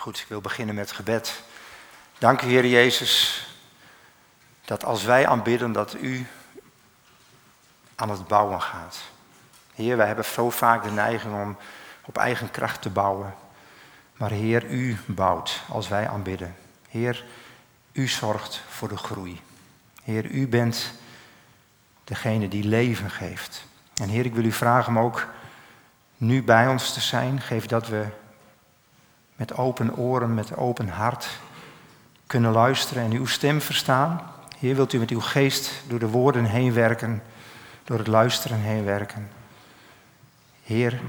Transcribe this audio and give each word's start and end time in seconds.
Goed, 0.00 0.18
ik 0.18 0.26
wil 0.28 0.40
beginnen 0.40 0.74
met 0.74 0.92
gebed. 0.92 1.42
Dank 2.18 2.42
u, 2.42 2.46
Heer 2.46 2.66
Jezus, 2.66 3.46
dat 4.64 4.84
als 4.84 5.04
wij 5.04 5.26
aanbidden, 5.26 5.72
dat 5.72 5.94
u 5.94 6.26
aan 7.94 8.10
het 8.10 8.26
bouwen 8.26 8.62
gaat. 8.62 8.98
Heer, 9.74 9.96
wij 9.96 10.06
hebben 10.06 10.24
zo 10.24 10.50
vaak 10.50 10.82
de 10.82 10.90
neiging 10.90 11.34
om 11.34 11.56
op 12.04 12.16
eigen 12.16 12.50
kracht 12.50 12.82
te 12.82 12.90
bouwen. 12.90 13.34
Maar 14.16 14.30
Heer, 14.30 14.70
u 14.70 14.98
bouwt 15.06 15.60
als 15.68 15.88
wij 15.88 16.08
aanbidden. 16.08 16.56
Heer, 16.88 17.24
u 17.92 18.08
zorgt 18.08 18.62
voor 18.68 18.88
de 18.88 18.96
groei. 18.96 19.40
Heer, 20.02 20.24
u 20.24 20.48
bent 20.48 20.92
degene 22.04 22.48
die 22.48 22.64
leven 22.64 23.10
geeft. 23.10 23.64
En 23.94 24.08
Heer, 24.08 24.24
ik 24.24 24.34
wil 24.34 24.44
u 24.44 24.52
vragen 24.52 24.96
om 24.96 25.04
ook 25.04 25.26
nu 26.16 26.42
bij 26.42 26.68
ons 26.68 26.92
te 26.92 27.00
zijn. 27.00 27.40
Geef 27.40 27.66
dat 27.66 27.88
we 27.88 28.06
met 29.40 29.56
open 29.56 29.96
oren, 29.96 30.34
met 30.34 30.56
open 30.56 30.88
hart 30.88 31.28
kunnen 32.26 32.52
luisteren 32.52 33.02
en 33.02 33.12
uw 33.12 33.26
stem 33.26 33.60
verstaan. 33.60 34.20
Heer, 34.58 34.74
wilt 34.74 34.92
u 34.92 34.98
met 34.98 35.10
uw 35.10 35.20
geest 35.20 35.72
door 35.86 35.98
de 35.98 36.08
woorden 36.08 36.44
heen 36.44 36.72
werken, 36.72 37.22
door 37.84 37.98
het 37.98 38.06
luisteren 38.06 38.58
heen 38.58 38.84
werken. 38.84 39.30
Heer, 40.62 41.00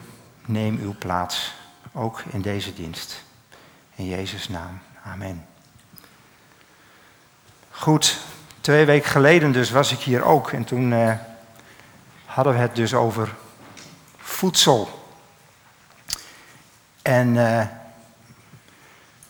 neem 0.45 0.79
uw 0.81 0.95
plaats, 0.97 1.53
ook 1.91 2.21
in 2.29 2.41
deze 2.41 2.73
dienst. 2.73 3.23
In 3.95 4.05
Jezus' 4.05 4.49
naam. 4.49 4.79
Amen. 5.03 5.45
Goed, 7.69 8.19
twee 8.61 8.85
weken 8.85 9.09
geleden 9.09 9.51
dus 9.51 9.69
was 9.71 9.91
ik 9.91 9.99
hier 9.99 10.23
ook 10.23 10.51
en 10.51 10.63
toen 10.63 10.93
eh, 10.93 11.13
hadden 12.25 12.53
we 12.53 12.59
het 12.59 12.75
dus 12.75 12.93
over 12.93 13.35
voedsel. 14.17 15.05
En 17.01 17.35
uh, 17.35 17.65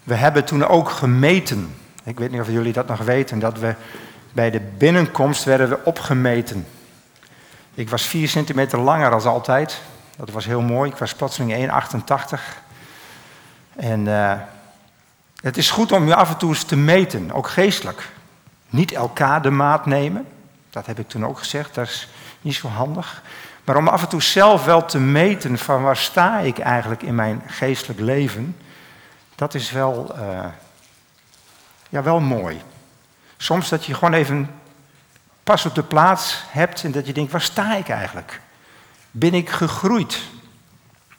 we 0.04 0.16
hebben 0.16 0.46
toen 0.46 0.68
ook 0.68 0.90
gemeten. 0.90 1.76
Ik 2.04 2.20
weet 2.20 2.32
niet 2.32 2.42
of 2.42 2.48
jullie 2.48 2.74
dat 2.74 2.88
nog 2.88 3.00
weten, 3.00 3.40
dat 3.40 3.60
we 3.60 3.76
bij 4.34 4.52
de 4.52 4.60
binnenkomst 4.78 5.44
werden 5.44 5.70
we 5.70 5.80
opgemeten. 5.84 6.68
Ik 7.74 7.90
was 7.90 8.04
4 8.04 8.28
centimeter 8.28 8.80
langer 8.80 9.14
als 9.14 9.26
altijd. 9.26 9.82
Dat 10.18 10.30
was 10.30 10.46
heel 10.46 10.62
mooi. 10.62 10.92
Ik 10.92 10.98
was 10.98 11.16
plotseling 11.16 11.70
1,88. 11.70 12.40
En 13.76 14.06
uh, 14.06 14.34
het 15.42 15.58
is 15.58 15.70
goed 15.70 15.92
om 15.92 16.08
je 16.08 16.16
af 16.16 16.30
en 16.30 16.38
toe 16.38 16.50
eens 16.50 16.64
te 16.64 16.78
meten, 16.78 17.32
ook 17.32 17.48
geestelijk. 17.48 18.10
Niet 18.70 18.92
elkaar 18.92 19.42
de 19.42 19.50
maat 19.50 19.86
nemen. 19.86 20.28
Dat 20.70 20.86
heb 20.86 21.00
ik 21.00 21.08
toen 21.08 21.26
ook 21.26 21.38
gezegd. 21.38 21.76
Dat 21.76 21.88
is 21.88 22.08
niet 22.42 22.56
zo 22.56 22.68
handig. 22.68 23.22
Maar 23.64 23.78
om 23.78 23.88
af 23.88 24.02
en 24.02 24.08
toe 24.08 24.22
zelf 24.22 24.66
wel 24.66 24.86
te 24.86 25.00
meten 25.00 25.58
van 25.58 25.82
waar 25.82 25.98
sta 25.98 26.40
ik 26.40 26.60
eigenlijk 26.60 27.04
in 27.04 27.16
mijn 27.16 27.42
geestelijk 27.48 28.00
leven 28.00 28.56
dat 29.42 29.54
is 29.54 29.72
wel, 29.72 30.16
uh, 30.18 30.46
ja, 31.90 32.04
wel 32.04 32.20
mooi. 32.20 32.62
Soms 33.38 33.70
dat 33.70 33.86
je 33.86 33.94
gewoon 33.94 34.14
even 34.14 34.50
pas 35.44 35.66
op 35.66 35.76
de 35.76 35.84
plaats 35.84 36.44
hebt 36.50 36.84
en 36.84 36.92
dat 36.92 37.08
je 37.08 37.14
denkt, 37.14 37.32
waar 37.32 37.42
sta 37.42 37.76
ik 37.76 37.90
eigenlijk? 37.90 38.42
Ben 39.12 39.34
ik 39.34 39.50
gegroeid? 39.50 40.22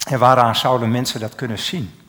En 0.09 0.19
waaraan 0.19 0.56
zouden 0.56 0.91
mensen 0.91 1.20
dat 1.20 1.34
kunnen 1.34 1.59
zien? 1.59 2.01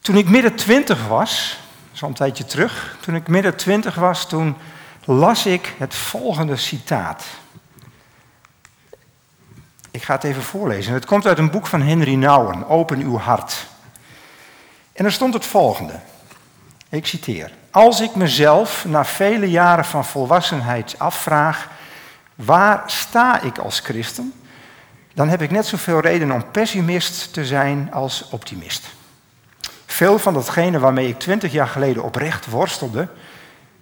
Toen 0.00 0.16
ik 0.16 0.28
midden 0.28 0.54
twintig 0.54 1.06
was, 1.06 1.58
zo'n 1.92 2.14
tijdje 2.14 2.44
terug, 2.44 2.96
toen 3.00 3.14
ik 3.14 3.28
midden 3.28 3.56
twintig 3.56 3.94
was, 3.94 4.28
toen 4.28 4.56
las 5.04 5.46
ik 5.46 5.74
het 5.78 5.94
volgende 5.94 6.56
citaat. 6.56 7.24
Ik 9.90 10.02
ga 10.02 10.14
het 10.14 10.24
even 10.24 10.42
voorlezen. 10.42 10.92
Het 10.92 11.06
komt 11.06 11.26
uit 11.26 11.38
een 11.38 11.50
boek 11.50 11.66
van 11.66 11.82
Henry 11.82 12.14
Nouwen, 12.14 12.68
Open 12.68 12.98
uw 12.98 13.18
hart. 13.18 13.72
En 14.94 15.04
er 15.04 15.12
stond 15.12 15.34
het 15.34 15.46
volgende. 15.46 15.94
Ik 16.88 17.06
citeer. 17.06 17.52
Als 17.70 18.00
ik 18.00 18.14
mezelf 18.14 18.84
na 18.84 19.04
vele 19.04 19.50
jaren 19.50 19.84
van 19.84 20.04
volwassenheid 20.04 20.94
afvraag, 20.98 21.68
waar 22.34 22.82
sta 22.86 23.40
ik 23.40 23.58
als 23.58 23.80
christen? 23.80 24.32
Dan 25.14 25.28
heb 25.28 25.42
ik 25.42 25.50
net 25.50 25.66
zoveel 25.66 26.00
reden 26.00 26.30
om 26.30 26.50
pessimist 26.50 27.32
te 27.32 27.44
zijn 27.44 27.92
als 27.92 28.28
optimist. 28.30 28.86
Veel 29.86 30.18
van 30.18 30.34
datgene 30.34 30.78
waarmee 30.78 31.08
ik 31.08 31.18
twintig 31.18 31.52
jaar 31.52 31.68
geleden 31.68 32.02
oprecht 32.02 32.46
worstelde, 32.46 33.08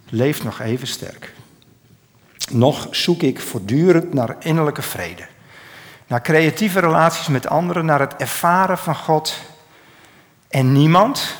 leeft 0.08 0.44
nog 0.44 0.60
even 0.60 0.86
sterk. 0.86 1.32
Nog 2.50 2.86
zoek 2.90 3.22
ik 3.22 3.40
voortdurend 3.40 4.14
naar 4.14 4.36
innerlijke 4.38 4.82
vrede, 4.82 5.26
naar 6.06 6.22
creatieve 6.22 6.80
relaties 6.80 7.26
met 7.26 7.46
anderen, 7.46 7.84
naar 7.84 8.00
het 8.00 8.16
ervaren 8.16 8.78
van 8.78 8.94
God 8.94 9.34
en 10.52 10.72
niemand, 10.72 11.36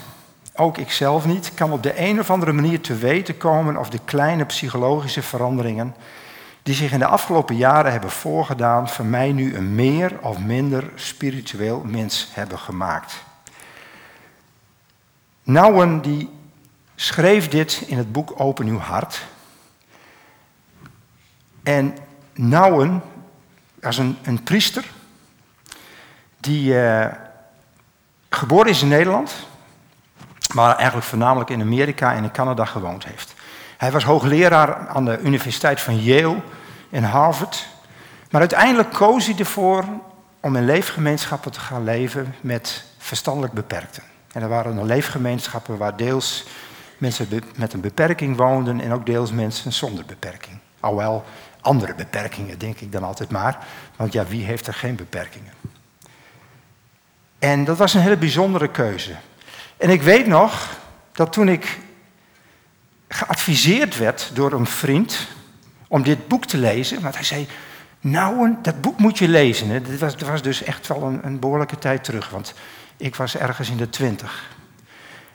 ook 0.55 0.79
ikzelf 0.79 1.27
niet, 1.27 1.55
kan 1.55 1.73
op 1.73 1.83
de 1.83 2.01
een 2.01 2.21
of 2.21 2.31
andere 2.31 2.53
manier 2.53 2.81
te 2.81 2.95
weten 2.95 3.37
komen 3.37 3.77
of 3.77 3.91
de 3.91 3.99
kleine 4.05 4.45
psychologische 4.45 5.23
veranderingen 5.23 5.95
die 6.63 6.75
zich 6.75 6.93
in 6.93 6.99
de 6.99 7.07
afgelopen 7.07 7.57
jaren 7.57 7.93
hebben 7.93 8.11
voorgedaan, 8.11 8.89
voor 8.89 9.05
mij 9.05 9.33
nu 9.33 9.57
een 9.57 9.75
meer 9.75 10.19
of 10.21 10.39
minder 10.39 10.91
spiritueel 10.95 11.83
mens 11.85 12.29
hebben 12.33 12.59
gemaakt. 12.59 13.25
Nouwen 15.43 16.01
die 16.01 16.31
schreef 16.95 17.49
dit 17.49 17.85
in 17.87 17.99
het 17.99 18.13
boek 18.13 18.41
Open 18.41 18.67
Uw 18.67 18.79
Hart. 18.79 19.27
En 21.63 21.97
Nouwen 22.33 23.03
was 23.81 23.99
een, 23.99 24.17
een 24.23 24.43
priester 24.43 24.85
die 26.41 26.75
uh, 26.75 27.07
geboren 28.35 28.71
is 28.71 28.83
in 28.83 28.89
Nederland, 28.89 29.35
maar 30.55 30.77
eigenlijk 30.77 31.07
voornamelijk 31.07 31.51
in 31.51 31.61
Amerika 31.61 32.15
en 32.15 32.25
in 32.25 32.31
Canada 32.31 32.65
gewoond 32.65 33.05
heeft. 33.05 33.35
Hij 33.77 33.91
was 33.93 34.05
hoogleraar 34.05 34.89
aan 34.89 35.05
de 35.05 35.19
Universiteit 35.21 35.81
van 35.81 36.03
Yale 36.03 36.37
en 36.91 37.05
Harvard. 37.05 37.67
Maar 38.31 38.41
uiteindelijk 38.41 38.93
koos 38.93 39.27
hij 39.27 39.39
ervoor 39.39 39.85
om 40.41 40.57
in 40.57 40.65
leefgemeenschappen 40.65 41.53
te 41.53 41.61
gaan 41.61 41.85
leven 41.85 42.35
met 42.41 42.85
verstandelijk 42.99 43.53
beperkten. 43.53 44.03
En 44.33 44.43
er 44.43 44.49
waren 44.49 44.77
dan 44.77 44.87
leefgemeenschappen 44.87 45.79
waar 45.79 45.97
deels 45.97 46.45
mensen 46.99 47.43
met 47.57 47.73
een 47.73 47.81
beperking 47.81 48.37
woonden 48.37 48.81
en 48.81 48.93
ook 48.93 49.07
deels 49.07 49.33
mensen 49.33 49.73
zonder 49.73 50.05
beperking. 50.05 50.59
Alhoewel 50.81 51.25
andere 51.61 51.95
beperkingen, 51.95 52.59
denk 52.59 52.81
ik 52.81 52.93
dan 52.93 53.05
altijd 53.05 53.31
maar. 53.31 53.59
Want 53.97 54.13
ja, 54.13 54.27
wie 54.27 54.45
heeft 54.45 54.67
er 54.67 54.75
geen 54.75 54.97
beperkingen? 54.97 55.53
En 57.43 57.65
dat 57.65 57.79
was 57.79 57.95
een 57.95 58.01
hele 58.01 58.17
bijzondere 58.17 58.69
keuze. 58.69 59.15
En 59.77 59.91
ik 59.91 60.03
weet 60.03 60.27
nog 60.27 60.69
dat 61.13 61.33
toen 61.33 61.49
ik 61.49 61.79
geadviseerd 63.09 63.99
werd 63.99 64.31
door 64.35 64.53
een 64.53 64.67
vriend 64.67 65.29
om 65.89 66.03
dit 66.03 66.29
boek 66.29 66.45
te 66.45 66.59
lezen, 66.59 67.03
want 67.03 67.15
hij 67.15 67.25
zei, 67.25 67.47
nou, 68.01 68.57
dat 68.63 68.81
boek 68.81 68.99
moet 68.99 69.19
je 69.19 69.29
lezen. 69.29 69.83
Dat 69.83 69.99
was, 69.99 70.17
dat 70.17 70.29
was 70.29 70.43
dus 70.43 70.63
echt 70.63 70.87
wel 70.87 71.19
een, 71.23 71.39
behoorlijke 71.39 71.79
tijd 71.79 72.05
terug, 72.05 72.31
want 72.31 72.55
ik 72.97 73.17
was 73.17 73.37
ergens 73.37 73.71
in 73.71 73.77
de 73.77 73.91
twintig. 73.91 74.51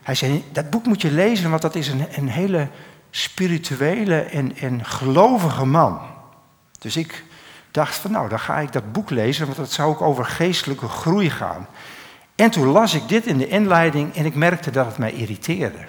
Hij 0.03 0.15
zei, 0.15 0.43
dat 0.51 0.69
boek 0.69 0.85
moet 0.85 1.01
je 1.01 1.11
lezen, 1.11 1.49
want 1.49 1.61
dat 1.61 1.75
is 1.75 1.87
een, 1.87 2.07
een 2.15 2.29
hele 2.29 2.67
spirituele 3.09 4.21
en, 4.21 4.57
en 4.57 4.85
gelovige 4.85 5.65
man. 5.65 5.99
Dus 6.79 6.97
ik 6.97 7.23
dacht 7.71 7.95
van, 7.95 8.11
nou, 8.11 8.29
dan 8.29 8.39
ga 8.39 8.59
ik 8.59 8.71
dat 8.71 8.91
boek 8.91 9.09
lezen, 9.09 9.45
want 9.45 9.57
dat 9.57 9.71
zou 9.71 9.89
ook 9.89 10.01
over 10.01 10.25
geestelijke 10.25 10.87
groei 10.87 11.29
gaan. 11.29 11.67
En 12.37 12.51
toen 12.51 12.67
las 12.67 12.93
ik 12.93 13.07
dit 13.07 13.25
in 13.25 13.37
de 13.37 13.47
inleiding 13.47 14.15
en 14.15 14.25
ik 14.25 14.35
merkte 14.35 14.71
dat 14.71 14.85
het 14.85 14.97
mij 14.97 15.11
irriteerde. 15.11 15.85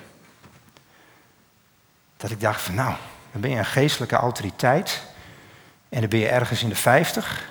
Dat 2.17 2.31
ik 2.31 2.41
dacht 2.41 2.61
van 2.61 2.75
nou, 2.75 2.95
dan 3.33 3.41
ben 3.41 3.51
je 3.51 3.57
een 3.57 3.65
geestelijke 3.65 4.17
autoriteit 4.17 5.03
en 5.89 6.01
dan 6.01 6.09
ben 6.09 6.19
je 6.19 6.29
ergens 6.29 6.63
in 6.63 6.69
de 6.69 6.75
vijftig. 6.75 7.49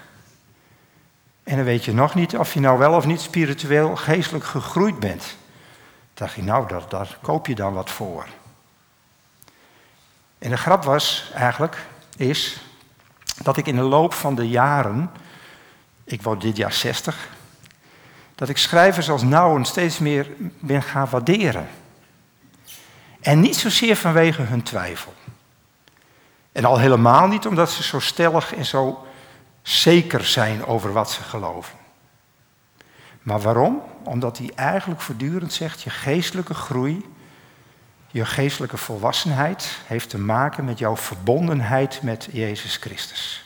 En 1.43 1.55
dan 1.55 1.65
weet 1.65 1.85
je 1.85 1.93
nog 1.93 2.15
niet 2.15 2.37
of 2.37 2.53
je 2.53 2.59
nou 2.59 2.79
wel 2.79 2.93
of 2.93 3.05
niet 3.05 3.21
spiritueel 3.21 3.95
geestelijk 3.95 4.45
gegroeid 4.45 4.99
bent. 4.99 5.21
Toen 5.21 5.37
dacht 6.13 6.37
ik, 6.37 6.43
nou, 6.43 6.67
daar, 6.67 6.89
daar 6.89 7.17
koop 7.21 7.47
je 7.47 7.55
dan 7.55 7.73
wat 7.73 7.89
voor. 7.89 8.25
En 10.39 10.49
de 10.49 10.57
grap 10.57 10.83
was 10.83 11.31
eigenlijk, 11.33 11.85
is, 12.15 12.61
dat 13.43 13.57
ik 13.57 13.67
in 13.67 13.75
de 13.75 13.81
loop 13.81 14.13
van 14.13 14.35
de 14.35 14.49
jaren, 14.49 15.11
ik 16.03 16.21
word 16.21 16.41
dit 16.41 16.57
jaar 16.57 16.73
60, 16.73 17.29
dat 18.37 18.49
ik 18.49 18.57
schrijvers 18.57 19.09
als 19.09 19.23
Nouwen 19.23 19.65
steeds 19.65 19.99
meer 19.99 20.27
ben 20.59 20.83
gaan 20.83 21.07
waarderen. 21.09 21.67
En 23.21 23.39
niet 23.39 23.55
zozeer 23.55 23.95
vanwege 23.95 24.41
hun 24.41 24.63
twijfel. 24.63 25.13
En 26.51 26.65
al 26.65 26.77
helemaal 26.77 27.27
niet 27.27 27.47
omdat 27.47 27.71
ze 27.71 27.83
zo 27.83 27.99
stellig 27.99 28.55
en 28.55 28.65
zo 28.65 29.05
zeker 29.61 30.25
zijn 30.25 30.65
over 30.65 30.93
wat 30.93 31.11
ze 31.11 31.21
geloven. 31.21 31.77
Maar 33.21 33.39
waarom? 33.39 33.81
Omdat 34.03 34.37
hij 34.37 34.51
eigenlijk 34.55 35.01
voortdurend 35.01 35.53
zegt, 35.53 35.81
je 35.81 35.89
geestelijke 35.89 36.53
groei, 36.53 37.05
je 38.07 38.25
geestelijke 38.25 38.77
volwassenheid 38.77 39.79
heeft 39.85 40.09
te 40.09 40.17
maken 40.17 40.65
met 40.65 40.79
jouw 40.79 40.97
verbondenheid 40.97 42.01
met 42.01 42.27
Jezus 42.31 42.75
Christus. 42.75 43.45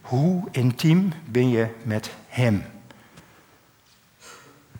Hoe 0.00 0.48
intiem 0.50 1.12
ben 1.24 1.48
je 1.48 1.66
met 1.82 2.10
Hem? 2.28 2.64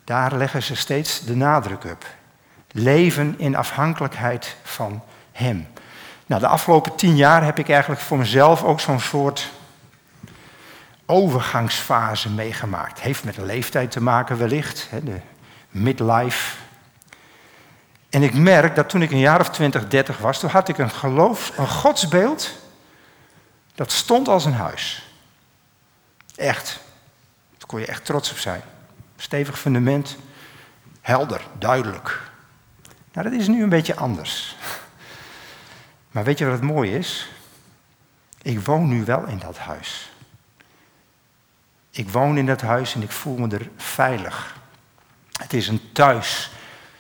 Daar 0.05 0.37
leggen 0.37 0.63
ze 0.63 0.77
steeds 0.77 1.25
de 1.25 1.37
nadruk 1.37 1.85
op. 1.85 2.07
Leven 2.71 3.35
in 3.39 3.57
afhankelijkheid 3.57 4.57
van 4.63 5.03
Hem. 5.33 5.69
Nou, 6.27 6.41
de 6.41 6.49
afgelopen 6.49 6.95
tien 6.95 7.17
jaar 7.17 7.45
heb 7.45 7.59
ik 7.59 7.69
eigenlijk 7.69 8.01
voor 8.01 8.19
mezelf 8.19 8.65
ook 8.65 8.81
zo'n 8.81 9.01
soort 9.01 9.51
overgangsfase 11.07 12.31
meegemaakt. 12.31 13.01
Heeft 13.01 13.25
met 13.25 13.35
de 13.35 13.45
leeftijd 13.45 13.91
te 13.91 14.03
maken 14.03 14.39
wellicht, 14.39 14.89
de 15.05 15.21
midlife. 15.71 16.57
En 18.11 18.23
ik 18.23 18.35
merk 18.35 18.75
dat 18.75 18.89
toen 18.89 19.03
ik 19.03 19.11
een 19.11 19.19
jaar 19.19 19.41
of 19.41 19.51
20, 19.51 19.89
30 19.89 20.19
was, 20.19 20.41
toen 20.41 20.51
had 20.51 20.69
ik 20.69 20.79
een 20.79 20.91
geloof, 20.91 21.59
een 21.59 21.69
godsbeeld, 21.69 22.51
dat 23.75 23.93
stond 23.93 24.29
als 24.29 24.45
een 24.45 24.55
huis. 24.55 25.11
Echt. 26.35 26.81
Daar 27.59 27.67
kon 27.67 27.81
je 27.81 27.87
echt 27.87 28.05
trots 28.05 28.31
op 28.31 28.39
zijn. 28.39 28.63
Stevig 29.23 29.59
fundament, 29.59 30.17
helder, 31.01 31.47
duidelijk. 31.59 32.21
Nou, 33.13 33.31
dat 33.31 33.41
is 33.41 33.49
nu 33.49 33.63
een 33.63 33.69
beetje 33.69 33.97
anders. 33.97 34.57
Maar 36.11 36.25
weet 36.25 36.39
je 36.39 36.45
wat 36.45 36.55
het 36.55 36.63
mooie 36.63 36.99
is? 36.99 37.29
Ik 38.43 38.61
woon 38.61 38.89
nu 38.89 39.05
wel 39.05 39.27
in 39.27 39.39
dat 39.39 39.59
huis. 39.59 40.13
Ik 41.91 42.09
woon 42.09 42.39
in 42.39 42.47
dat 42.47 42.61
huis 42.61 42.95
en 42.95 43.03
ik 43.03 43.11
voel 43.11 43.37
me 43.37 43.49
er 43.49 43.69
veilig. 43.77 44.57
Het 45.33 45.53
is 45.53 45.69
een 45.69 45.93
thuis. 45.93 46.51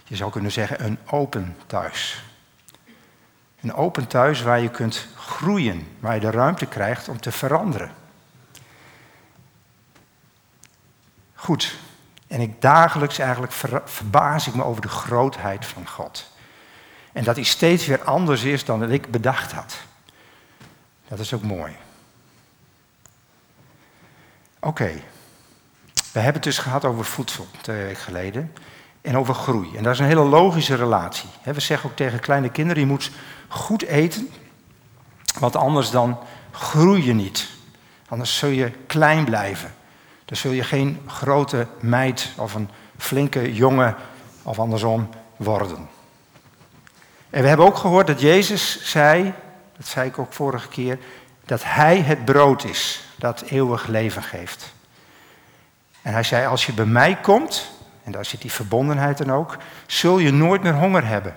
Je 0.05 0.17
zou 0.17 0.31
kunnen 0.31 0.53
zeggen 0.53 0.85
een 0.85 0.99
open 1.07 1.57
thuis. 1.67 2.23
Een 3.61 3.75
open 3.75 4.07
thuis 4.07 4.43
waar 4.43 4.61
je 4.61 4.71
kunt 4.71 5.07
groeien, 5.17 5.97
waar 6.01 6.15
je 6.15 6.21
de 6.21 6.31
ruimte 6.31 6.67
krijgt 6.67 7.09
om 7.09 7.21
te 7.21 7.33
veranderen. 7.33 7.93
Goed. 11.35 11.91
En 12.32 12.40
ik 12.40 12.61
dagelijks 12.61 13.19
eigenlijk 13.19 13.52
verbaas 13.84 14.46
ik 14.46 14.55
me 14.55 14.64
over 14.64 14.82
de 14.82 14.88
grootheid 14.88 15.67
van 15.67 15.88
God. 15.88 16.31
En 17.12 17.25
dat 17.25 17.34
hij 17.34 17.44
steeds 17.44 17.87
weer 17.87 18.02
anders 18.02 18.43
is 18.43 18.64
dan 18.64 18.81
dat 18.81 18.90
ik 18.90 19.11
bedacht 19.11 19.52
had. 19.52 19.76
Dat 21.08 21.19
is 21.19 21.34
ook 21.34 21.43
mooi. 21.43 21.76
Oké. 24.61 24.93
We 26.12 26.19
hebben 26.19 26.32
het 26.32 26.43
dus 26.43 26.58
gehad 26.58 26.84
over 26.84 27.05
voedsel 27.05 27.46
twee 27.61 27.82
weken 27.82 28.02
geleden. 28.02 28.52
En 29.00 29.17
over 29.17 29.35
groei. 29.35 29.76
En 29.76 29.82
dat 29.82 29.93
is 29.93 29.99
een 29.99 30.06
hele 30.06 30.25
logische 30.25 30.75
relatie. 30.75 31.28
We 31.44 31.61
zeggen 31.61 31.90
ook 31.90 31.96
tegen 31.96 32.20
kleine 32.20 32.50
kinderen: 32.50 32.82
je 32.82 32.88
moet 32.88 33.11
goed 33.49 33.82
eten. 33.82 34.31
Want 35.38 35.56
anders 35.56 35.90
dan 35.90 36.19
groei 36.50 37.05
je 37.05 37.12
niet. 37.12 37.49
Anders 38.08 38.38
zul 38.38 38.50
je 38.50 38.70
klein 38.87 39.25
blijven. 39.25 39.75
Dan 40.32 40.40
zul 40.40 40.52
je 40.52 40.64
geen 40.64 41.00
grote 41.06 41.67
meid 41.81 42.32
of 42.37 42.55
een 42.55 42.69
flinke 42.99 43.55
jongen 43.55 43.96
of 44.43 44.58
andersom 44.58 45.08
worden. 45.37 45.88
En 47.31 47.43
we 47.43 47.49
hebben 47.49 47.67
ook 47.67 47.76
gehoord 47.76 48.06
dat 48.06 48.20
Jezus 48.20 48.90
zei, 48.90 49.32
dat 49.76 49.87
zei 49.87 50.08
ik 50.08 50.19
ook 50.19 50.32
vorige 50.32 50.69
keer, 50.69 50.99
dat 51.44 51.62
Hij 51.64 52.00
het 52.00 52.25
brood 52.25 52.64
is 52.64 53.05
dat 53.17 53.43
eeuwig 53.43 53.87
leven 53.87 54.23
geeft. 54.23 54.73
En 56.02 56.12
hij 56.12 56.23
zei, 56.23 56.46
als 56.46 56.67
je 56.67 56.73
bij 56.73 56.87
mij 56.87 57.17
komt, 57.17 57.70
en 58.05 58.12
daar 58.12 58.25
zit 58.25 58.40
die 58.40 58.52
verbondenheid 58.52 59.19
dan 59.19 59.32
ook, 59.32 59.56
zul 59.87 60.19
je 60.19 60.32
nooit 60.32 60.62
meer 60.62 60.75
honger 60.75 61.06
hebben. 61.06 61.35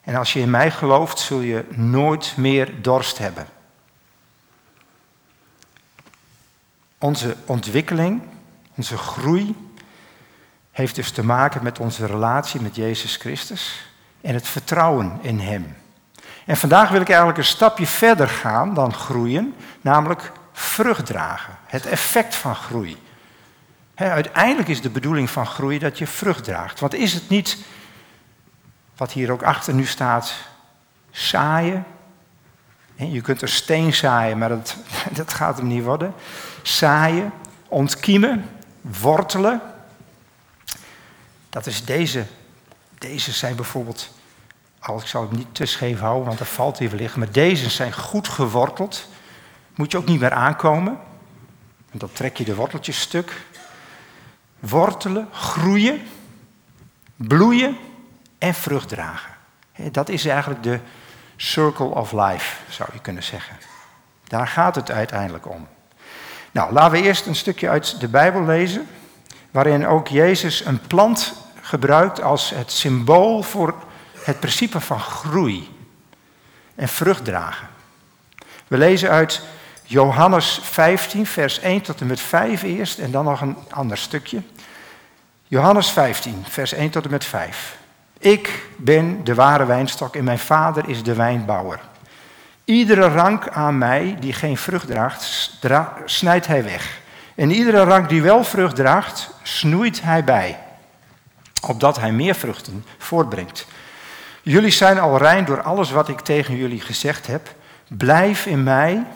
En 0.00 0.14
als 0.14 0.32
je 0.32 0.40
in 0.40 0.50
mij 0.50 0.70
gelooft, 0.70 1.18
zul 1.18 1.40
je 1.40 1.64
nooit 1.70 2.34
meer 2.36 2.82
dorst 2.82 3.18
hebben. 3.18 3.46
Onze 7.04 7.36
ontwikkeling, 7.46 8.22
onze 8.74 8.96
groei, 8.96 9.54
heeft 10.70 10.94
dus 10.94 11.10
te 11.10 11.24
maken 11.24 11.62
met 11.62 11.78
onze 11.78 12.06
relatie 12.06 12.60
met 12.60 12.76
Jezus 12.76 13.16
Christus 13.16 13.90
en 14.20 14.34
het 14.34 14.48
vertrouwen 14.48 15.18
in 15.20 15.40
Hem. 15.40 15.76
En 16.46 16.56
vandaag 16.56 16.90
wil 16.90 17.00
ik 17.00 17.08
eigenlijk 17.08 17.38
een 17.38 17.44
stapje 17.44 17.86
verder 17.86 18.28
gaan 18.28 18.74
dan 18.74 18.94
groeien, 18.94 19.54
namelijk 19.80 20.32
vrucht 20.52 21.06
dragen. 21.06 21.54
Het 21.66 21.86
effect 21.86 22.34
van 22.34 22.54
groei. 22.54 22.96
uiteindelijk 23.94 24.68
is 24.68 24.80
de 24.80 24.90
bedoeling 24.90 25.30
van 25.30 25.46
groei 25.46 25.78
dat 25.78 25.98
je 25.98 26.06
vrucht 26.06 26.44
draagt. 26.44 26.80
Want 26.80 26.94
is 26.94 27.12
het 27.12 27.28
niet, 27.28 27.58
wat 28.96 29.12
hier 29.12 29.30
ook 29.30 29.42
achter 29.42 29.74
nu 29.74 29.84
staat, 29.84 30.34
zaaien? 31.10 31.84
Je 32.94 33.20
kunt 33.20 33.42
er 33.42 33.48
steen 33.48 33.94
zaaien, 33.94 34.38
maar 34.38 34.48
dat, 34.48 34.76
dat 35.12 35.32
gaat 35.32 35.56
hem 35.56 35.66
niet 35.66 35.84
worden. 35.84 36.14
Zaaien, 36.62 37.32
ontkiemen, 37.68 38.50
wortelen. 38.80 39.60
Dat 41.50 41.66
is 41.66 41.84
deze. 41.84 42.26
Deze 42.98 43.32
zijn 43.32 43.56
bijvoorbeeld 43.56 44.10
als 44.84 45.02
ik 45.02 45.08
zal 45.08 45.22
het 45.22 45.32
niet 45.32 45.54
te 45.54 45.66
scheef 45.66 46.00
houden, 46.00 46.26
want 46.26 46.40
er 46.40 46.46
valt 46.46 46.78
hier 46.78 46.90
wellicht. 46.90 47.16
Maar 47.16 47.32
deze 47.32 47.70
zijn 47.70 47.92
goed 47.92 48.28
geworteld. 48.28 49.08
Moet 49.74 49.92
je 49.92 49.98
ook 49.98 50.06
niet 50.06 50.20
meer 50.20 50.32
aankomen. 50.32 50.98
En 51.90 51.98
dan 51.98 52.12
trek 52.12 52.36
je 52.36 52.44
de 52.44 52.54
worteltjes 52.54 53.00
stuk. 53.00 53.46
Wortelen, 54.58 55.28
groeien, 55.32 56.02
bloeien 57.16 57.76
en 58.38 58.54
vrucht 58.54 58.88
dragen. 58.88 59.30
Dat 59.92 60.08
is 60.08 60.26
eigenlijk 60.26 60.62
de 60.62 60.80
circle 61.36 61.86
of 61.86 62.12
life, 62.12 62.56
zou 62.68 62.88
je 62.92 63.00
kunnen 63.00 63.22
zeggen. 63.22 63.56
Daar 64.24 64.48
gaat 64.48 64.74
het 64.74 64.90
uiteindelijk 64.90 65.48
om. 65.48 65.66
Nou, 66.50 66.72
laten 66.72 66.92
we 66.92 67.06
eerst 67.06 67.26
een 67.26 67.34
stukje 67.34 67.68
uit 67.68 68.00
de 68.00 68.08
Bijbel 68.08 68.44
lezen, 68.44 68.88
waarin 69.50 69.86
ook 69.86 70.08
Jezus 70.08 70.64
een 70.64 70.80
plant 70.80 71.34
gebruikt 71.60 72.22
als 72.22 72.50
het 72.50 72.72
symbool 72.72 73.42
voor 73.42 73.74
het 74.24 74.40
principe 74.40 74.80
van 74.80 75.00
groei 75.00 75.68
en 76.74 76.88
vrucht 76.88 77.24
dragen. 77.24 77.68
We 78.66 78.78
lezen 78.78 79.10
uit 79.10 79.42
Johannes 79.82 80.60
15, 80.62 81.26
vers 81.26 81.58
1 81.58 81.80
tot 81.80 82.00
en 82.00 82.06
met 82.06 82.20
5 82.20 82.62
eerst 82.62 82.98
en 82.98 83.10
dan 83.10 83.24
nog 83.24 83.40
een 83.40 83.56
ander 83.70 83.98
stukje. 83.98 84.42
Johannes 85.46 85.90
15, 85.90 86.44
vers 86.48 86.72
1 86.72 86.90
tot 86.90 87.04
en 87.04 87.10
met 87.10 87.24
5. 87.24 87.76
Ik 88.24 88.66
ben 88.76 89.24
de 89.24 89.34
ware 89.34 89.64
wijnstok 89.64 90.16
en 90.16 90.24
mijn 90.24 90.38
vader 90.38 90.88
is 90.88 91.02
de 91.02 91.14
wijnbouwer. 91.14 91.80
Iedere 92.64 93.08
rank 93.08 93.48
aan 93.48 93.78
mij 93.78 94.16
die 94.20 94.32
geen 94.32 94.56
vrucht 94.56 94.86
draagt, 94.86 96.02
snijdt 96.04 96.46
hij 96.46 96.64
weg. 96.64 97.00
En 97.34 97.50
iedere 97.50 97.82
rank 97.82 98.08
die 98.08 98.22
wel 98.22 98.44
vrucht 98.44 98.76
draagt, 98.76 99.30
snoeit 99.42 100.02
hij 100.02 100.24
bij, 100.24 100.58
opdat 101.66 102.00
hij 102.00 102.12
meer 102.12 102.34
vruchten 102.34 102.84
voortbrengt. 102.98 103.66
Jullie 104.42 104.70
zijn 104.70 104.98
al 104.98 105.18
rein 105.18 105.44
door 105.44 105.62
alles 105.62 105.90
wat 105.90 106.08
ik 106.08 106.20
tegen 106.20 106.56
jullie 106.56 106.80
gezegd 106.80 107.26
heb. 107.26 107.54
Blijf 107.88 108.46
in 108.46 108.62
mij, 108.62 109.06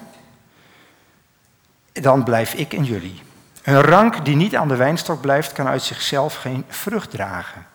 dan 1.93 2.25
blijf 2.25 2.55
ik 2.55 2.73
in 2.73 2.85
jullie. 2.85 3.23
Een 3.63 3.81
rank 3.81 4.25
die 4.25 4.37
niet 4.37 4.57
aan 4.57 4.69
de 4.69 4.77
wijnstok 4.77 5.21
blijft, 5.21 5.53
kan 5.53 5.67
uit 5.67 5.83
zichzelf 5.83 6.35
geen 6.35 6.65
vrucht 6.69 7.11
dragen. 7.11 7.67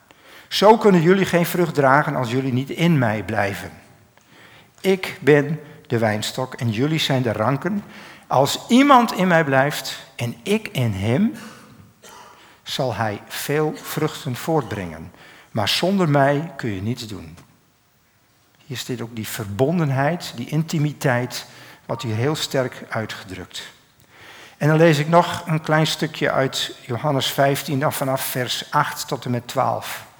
Zo 0.53 0.77
kunnen 0.77 1.01
jullie 1.01 1.25
geen 1.25 1.45
vrucht 1.45 1.73
dragen 1.73 2.15
als 2.15 2.31
jullie 2.31 2.53
niet 2.53 2.69
in 2.69 2.97
mij 2.97 3.23
blijven. 3.23 3.71
Ik 4.81 5.17
ben 5.21 5.59
de 5.87 5.97
wijnstok 5.97 6.53
en 6.53 6.69
jullie 6.69 6.99
zijn 6.99 7.21
de 7.21 7.31
ranken. 7.31 7.83
Als 8.27 8.59
iemand 8.67 9.13
in 9.13 9.27
mij 9.27 9.43
blijft 9.43 10.05
en 10.15 10.35
ik 10.43 10.67
in 10.67 10.91
hem, 10.91 11.33
zal 12.63 12.95
hij 12.95 13.21
veel 13.27 13.73
vruchten 13.75 14.35
voortbrengen. 14.35 15.11
Maar 15.51 15.69
zonder 15.69 16.09
mij 16.09 16.51
kun 16.55 16.69
je 16.69 16.81
niets 16.81 17.07
doen. 17.07 17.37
Hier 18.65 18.77
staat 18.77 19.01
ook 19.01 19.15
die 19.15 19.27
verbondenheid, 19.27 20.33
die 20.35 20.49
intimiteit, 20.49 21.45
wat 21.85 22.01
hier 22.01 22.15
heel 22.15 22.35
sterk 22.35 22.85
uitgedrukt. 22.89 23.63
En 24.57 24.67
dan 24.67 24.77
lees 24.77 24.97
ik 24.97 25.07
nog 25.07 25.43
een 25.47 25.61
klein 25.61 25.87
stukje 25.87 26.31
uit 26.31 26.75
Johannes 26.85 27.27
15, 27.27 27.79
dan 27.79 27.93
vanaf 27.93 28.21
vers 28.21 28.71
8 28.71 29.07
tot 29.07 29.25
en 29.25 29.31
met 29.31 29.47
12. 29.47 30.11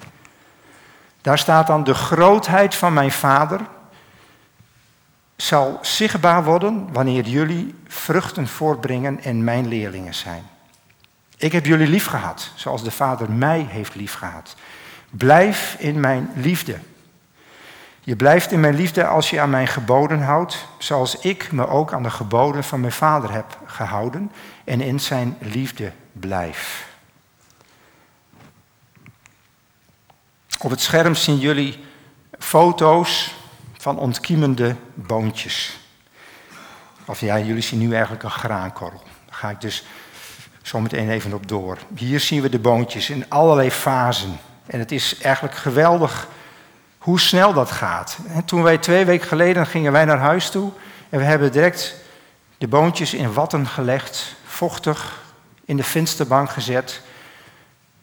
Daar 1.24 1.38
staat 1.38 1.68
dan, 1.68 1.84
de 1.84 1.94
grootheid 1.94 2.76
van 2.76 2.94
mijn 2.94 3.12
vader 3.12 3.62
zal 5.36 5.80
zichtbaar 5.82 6.44
worden 6.44 6.88
wanneer 6.92 7.24
jullie 7.24 7.76
vruchten 7.88 8.48
voortbrengen 8.48 9.24
en 9.24 9.44
mijn 9.44 9.68
leerlingen 9.68 10.14
zijn. 10.14 10.44
Ik 11.38 11.52
heb 11.52 11.66
jullie 11.66 11.88
lief 11.88 12.06
gehad, 12.06 12.52
zoals 12.56 12.84
de 12.84 12.92
Vader 12.92 13.32
mij 13.32 13.66
heeft 13.70 13.96
lief 13.96 14.14
gehad. 14.14 14.56
Blijf 15.10 15.76
in 15.80 16.00
mijn 16.00 16.30
liefde. 16.36 16.78
Je 18.00 18.16
blijft 18.16 18.52
in 18.52 18.60
mijn 18.60 18.76
liefde 18.76 19.06
als 19.06 19.30
je 19.30 19.40
aan 19.40 19.50
mijn 19.50 19.68
geboden 19.68 20.22
houdt, 20.22 20.68
zoals 20.78 21.20
ik 21.20 21.52
me 21.52 21.68
ook 21.68 21.94
aan 21.94 22.04
de 22.04 22.10
geboden 22.10 22.64
van 22.64 22.80
mijn 22.80 22.92
vader 22.92 23.32
heb 23.32 23.58
gehouden 23.66 24.32
en 24.64 24.82
in 24.82 25.00
zijn 25.00 25.38
liefde 25.40 25.92
blijf. 26.12 26.92
Op 30.64 30.70
het 30.70 30.82
scherm 30.82 31.16
zien 31.16 31.38
jullie 31.38 31.80
foto's 32.40 33.36
van 33.78 33.98
ontkiemende 33.98 34.76
boontjes. 34.94 35.78
Of 37.06 37.20
ja, 37.20 37.40
jullie 37.40 37.62
zien 37.62 37.80
nu 37.80 37.94
eigenlijk 37.94 38.24
een 38.24 38.32
graankorrel. 38.32 39.02
Dan 39.26 39.36
ga 39.36 39.50
ik 39.50 39.62
dus 39.62 39.84
zometeen 40.62 41.10
even 41.10 41.34
op 41.34 41.48
door. 41.48 41.78
Hier 41.96 42.20
zien 42.20 42.42
we 42.42 42.50
de 42.50 42.60
boontjes 42.60 43.10
in 43.10 43.30
allerlei 43.30 43.72
fasen. 43.72 44.40
En 44.66 44.80
het 44.80 44.92
is 44.92 45.18
eigenlijk 45.18 45.56
geweldig 45.56 46.28
hoe 46.98 47.20
snel 47.20 47.54
dat 47.54 47.72
gaat. 47.72 48.18
En 48.28 48.46
toen 48.46 48.64
wij 48.64 48.78
twee 48.78 49.06
weken 49.06 49.28
geleden 49.28 49.68
gingen 49.68 49.92
wij 49.92 50.06
naar 50.06 50.20
huis 50.20 50.50
toe 50.50 50.72
en 51.10 51.20
we 51.20 51.26
hebben 51.26 51.52
direct 51.52 51.96
de 52.58 52.68
boontjes 52.68 53.14
in 53.14 53.34
watten 53.34 53.68
gelegd, 53.68 54.36
vochtig 54.46 55.22
in 55.66 55.78
de 55.78 55.84
vensterbank 55.84 56.50
gezet 56.50 57.02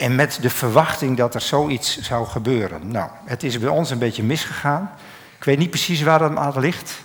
en 0.01 0.15
met 0.15 0.37
de 0.41 0.49
verwachting 0.49 1.17
dat 1.17 1.35
er 1.35 1.41
zoiets 1.41 2.01
zou 2.01 2.27
gebeuren. 2.27 2.91
Nou, 2.91 3.09
het 3.25 3.43
is 3.43 3.59
bij 3.59 3.69
ons 3.69 3.89
een 3.89 3.99
beetje 3.99 4.23
misgegaan. 4.23 4.91
Ik 5.37 5.43
weet 5.43 5.57
niet 5.57 5.69
precies 5.69 6.01
waar 6.01 6.19
dat 6.19 6.35
aan 6.35 6.59
ligt, 6.59 7.03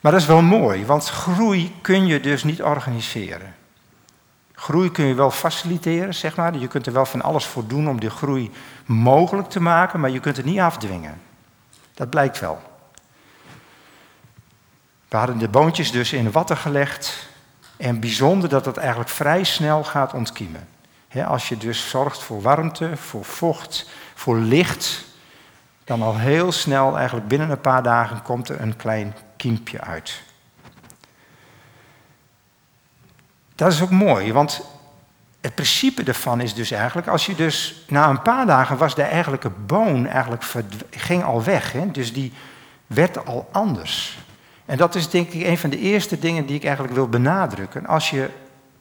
maar 0.00 0.12
dat 0.12 0.20
is 0.20 0.26
wel 0.26 0.42
mooi, 0.42 0.86
want 0.86 1.08
groei 1.08 1.74
kun 1.80 2.06
je 2.06 2.20
dus 2.20 2.44
niet 2.44 2.62
organiseren. 2.62 3.54
Groei 4.54 4.90
kun 4.90 5.04
je 5.04 5.14
wel 5.14 5.30
faciliteren, 5.30 6.14
zeg 6.14 6.36
maar. 6.36 6.56
Je 6.56 6.66
kunt 6.66 6.86
er 6.86 6.92
wel 6.92 7.06
van 7.06 7.22
alles 7.22 7.44
voor 7.44 7.66
doen 7.66 7.88
om 7.88 8.00
die 8.00 8.10
groei 8.10 8.50
mogelijk 8.84 9.48
te 9.48 9.60
maken, 9.60 10.00
maar 10.00 10.10
je 10.10 10.20
kunt 10.20 10.36
het 10.36 10.46
niet 10.46 10.60
afdwingen. 10.60 11.20
Dat 11.94 12.10
blijkt 12.10 12.40
wel. 12.40 12.60
We 15.08 15.16
hadden 15.16 15.38
de 15.38 15.48
boontjes 15.48 15.90
dus 15.90 16.12
in 16.12 16.30
water 16.30 16.56
gelegd. 16.56 17.28
En 17.76 18.00
bijzonder 18.00 18.48
dat 18.48 18.64
het 18.64 18.76
eigenlijk 18.76 19.10
vrij 19.10 19.44
snel 19.44 19.84
gaat 19.84 20.14
ontkiemen. 20.14 20.68
Als 21.26 21.48
je 21.48 21.56
dus 21.56 21.88
zorgt 21.88 22.22
voor 22.22 22.42
warmte, 22.42 22.96
voor 22.96 23.24
vocht, 23.24 23.90
voor 24.14 24.38
licht, 24.38 25.04
dan 25.84 26.02
al 26.02 26.18
heel 26.18 26.52
snel, 26.52 26.96
eigenlijk 26.96 27.28
binnen 27.28 27.50
een 27.50 27.60
paar 27.60 27.82
dagen, 27.82 28.22
komt 28.22 28.48
er 28.48 28.60
een 28.60 28.76
klein 28.76 29.14
kiempje 29.36 29.80
uit. 29.80 30.22
Dat 33.54 33.72
is 33.72 33.82
ook 33.82 33.90
mooi, 33.90 34.32
want 34.32 34.64
het 35.40 35.54
principe 35.54 36.02
ervan 36.02 36.40
is 36.40 36.54
dus 36.54 36.70
eigenlijk, 36.70 37.08
als 37.08 37.26
je 37.26 37.34
dus 37.34 37.84
na 37.88 38.08
een 38.08 38.22
paar 38.22 38.46
dagen 38.46 38.76
was 38.76 38.94
de 38.94 39.02
eigenlijke 39.02 39.50
boon 39.50 40.06
eigenlijk 40.06 40.44
ging 40.90 41.24
al 41.24 41.44
weg. 41.44 41.72
Hè? 41.72 41.90
Dus 41.90 42.12
die 42.12 42.32
werd 42.86 43.26
al 43.26 43.48
anders. 43.52 44.18
En 44.64 44.76
dat 44.76 44.94
is 44.94 45.08
denk 45.08 45.28
ik 45.28 45.46
een 45.46 45.58
van 45.58 45.70
de 45.70 45.78
eerste 45.78 46.18
dingen 46.18 46.46
die 46.46 46.56
ik 46.56 46.64
eigenlijk 46.64 46.94
wil 46.94 47.08
benadrukken. 47.08 47.86
Als 47.86 48.10
je 48.10 48.30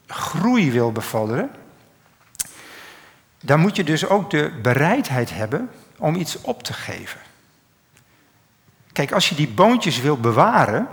groei 0.08 0.72
wil 0.72 0.92
bevorderen, 0.92 1.50
dan 3.42 3.60
moet 3.60 3.76
je 3.76 3.84
dus 3.84 4.08
ook 4.08 4.30
de 4.30 4.52
bereidheid 4.62 5.34
hebben 5.34 5.70
om 5.98 6.16
iets 6.16 6.42
op 6.42 6.64
te 6.64 6.74
geven. 6.74 7.20
Kijk, 8.94 9.12
als 9.12 9.30
je 9.30 9.36
die 9.36 9.48
boontjes 9.48 10.02
wil 10.02 10.18
bewaren, 10.18 10.88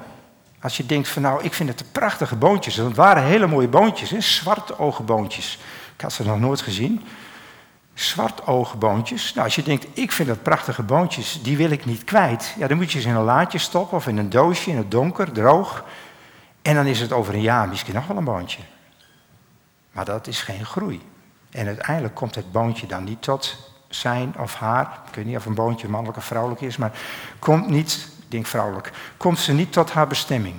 als 0.61 0.77
je 0.77 0.87
denkt 0.87 1.09
van 1.09 1.23
nou, 1.23 1.43
ik 1.43 1.55
vind 1.55 1.69
het 1.69 1.81
een 1.81 1.91
prachtige 1.93 2.37
boontjes. 2.37 2.75
Dat 2.75 2.95
waren 2.95 3.23
hele 3.23 3.47
mooie 3.47 3.69
boontjes, 3.69 4.11
hè? 4.11 4.21
zwarte 4.21 4.79
ogenboontjes. 4.79 5.59
Ik 5.95 6.01
had 6.01 6.13
ze 6.13 6.25
nog 6.25 6.41
nooit 6.41 6.61
gezien. 6.61 7.03
Zwart 7.95 8.47
ogenboontjes. 8.47 9.33
Nou, 9.33 9.45
als 9.45 9.55
je 9.55 9.63
denkt, 9.63 9.87
ik 9.93 10.13
vind 10.13 10.29
dat 10.29 10.43
prachtige 10.43 10.83
boontjes, 10.83 11.43
die 11.43 11.57
wil 11.57 11.71
ik 11.71 11.85
niet 11.85 12.05
kwijt. 12.05 12.55
Ja, 12.59 12.67
dan 12.67 12.77
moet 12.77 12.93
je 12.93 13.01
ze 13.01 13.09
in 13.09 13.15
een 13.15 13.23
laadje 13.23 13.59
stoppen 13.59 13.97
of 13.97 14.07
in 14.07 14.17
een 14.17 14.31
doosje, 14.31 14.71
in 14.71 14.77
het 14.77 14.91
donker, 14.91 15.33
droog. 15.33 15.85
En 16.63 16.75
dan 16.75 16.87
is 16.87 17.01
het 17.01 17.13
over 17.13 17.35
een 17.35 17.41
jaar 17.41 17.69
misschien 17.69 17.95
nog 17.95 18.07
wel 18.07 18.17
een 18.17 18.25
boontje. 18.25 18.63
Maar 19.93 20.05
dat 20.05 20.27
is 20.27 20.43
geen 20.43 20.65
groei. 20.65 21.03
En 21.51 21.67
uiteindelijk 21.67 22.15
komt 22.15 22.35
het 22.35 22.53
boontje 22.53 22.87
dan 22.87 23.05
niet 23.05 23.23
tot 23.23 23.57
zijn 23.89 24.35
of 24.39 24.55
haar. 24.55 25.01
Ik 25.09 25.15
weet 25.15 25.25
niet 25.25 25.37
of 25.37 25.47
een 25.47 25.55
boontje 25.55 25.89
mannelijk 25.89 26.19
of 26.19 26.25
vrouwelijk 26.25 26.61
is, 26.61 26.77
maar 26.77 26.93
komt 27.39 27.69
niet 27.69 28.15
ik 28.27 28.33
denk 28.33 28.47
vrouwelijk, 28.47 28.93
komt 29.17 29.39
ze 29.39 29.53
niet 29.53 29.73
tot 29.73 29.93
haar 29.93 30.07
bestemming. 30.07 30.55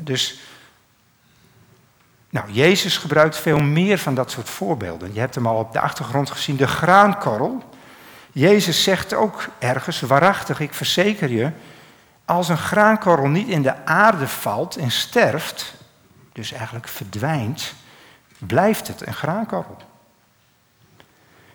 Dus, 0.00 0.40
nou, 2.30 2.52
Jezus 2.52 2.96
gebruikt 2.96 3.36
veel 3.36 3.60
meer 3.60 3.98
van 3.98 4.14
dat 4.14 4.30
soort 4.30 4.48
voorbeelden. 4.48 5.14
Je 5.14 5.20
hebt 5.20 5.34
hem 5.34 5.46
al 5.46 5.58
op 5.58 5.72
de 5.72 5.80
achtergrond 5.80 6.30
gezien, 6.30 6.56
de 6.56 6.66
graankorrel. 6.66 7.62
Jezus 8.32 8.82
zegt 8.82 9.14
ook 9.14 9.48
ergens, 9.58 10.00
waarachtig, 10.00 10.60
ik 10.60 10.74
verzeker 10.74 11.30
je, 11.30 11.50
als 12.24 12.48
een 12.48 12.58
graankorrel 12.58 13.28
niet 13.28 13.48
in 13.48 13.62
de 13.62 13.86
aarde 13.86 14.28
valt 14.28 14.76
en 14.76 14.90
sterft, 14.90 15.74
dus 16.32 16.52
eigenlijk 16.52 16.88
verdwijnt, 16.88 17.74
blijft 18.40 18.88
het 18.88 19.06
een 19.06 19.14
graankorrel. 19.14 19.76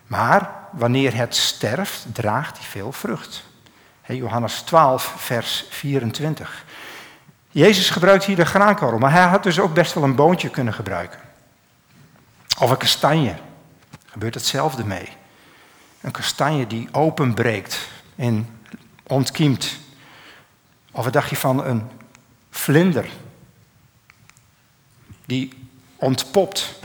Maar 0.08 0.54
wanneer 0.72 1.16
het 1.16 1.36
sterft, 1.36 2.06
draagt 2.14 2.58
hij 2.58 2.68
veel 2.68 2.92
vrucht. 2.92 3.44
Johannes 4.08 4.62
12, 4.62 5.14
vers 5.18 5.66
24. 5.70 6.66
Jezus 7.50 7.90
gebruikt 7.90 8.24
hier 8.24 8.36
de 8.36 8.46
graankorrel, 8.46 9.00
maar 9.00 9.12
hij 9.12 9.26
had 9.26 9.44
dus 9.44 9.60
ook 9.60 9.74
best 9.74 9.94
wel 9.94 10.04
een 10.04 10.16
boontje 10.16 10.50
kunnen 10.50 10.74
gebruiken. 10.74 11.20
Of 12.60 12.70
een 12.70 12.78
kastanje. 12.78 13.30
Er 13.30 14.12
gebeurt 14.12 14.34
hetzelfde 14.34 14.86
mee. 14.86 15.10
Een 16.02 16.12
kastanje 16.12 16.68
die 16.68 16.90
openbreekt 16.92 17.88
en 18.16 18.60
ontkiemt. 19.04 19.78
Of 20.92 21.04
wat 21.04 21.14
dacht 21.14 21.30
je 21.30 21.36
van 21.36 21.66
een 21.66 21.90
vlinder 22.50 23.06
die 25.26 25.65
ontpopt. 26.06 26.80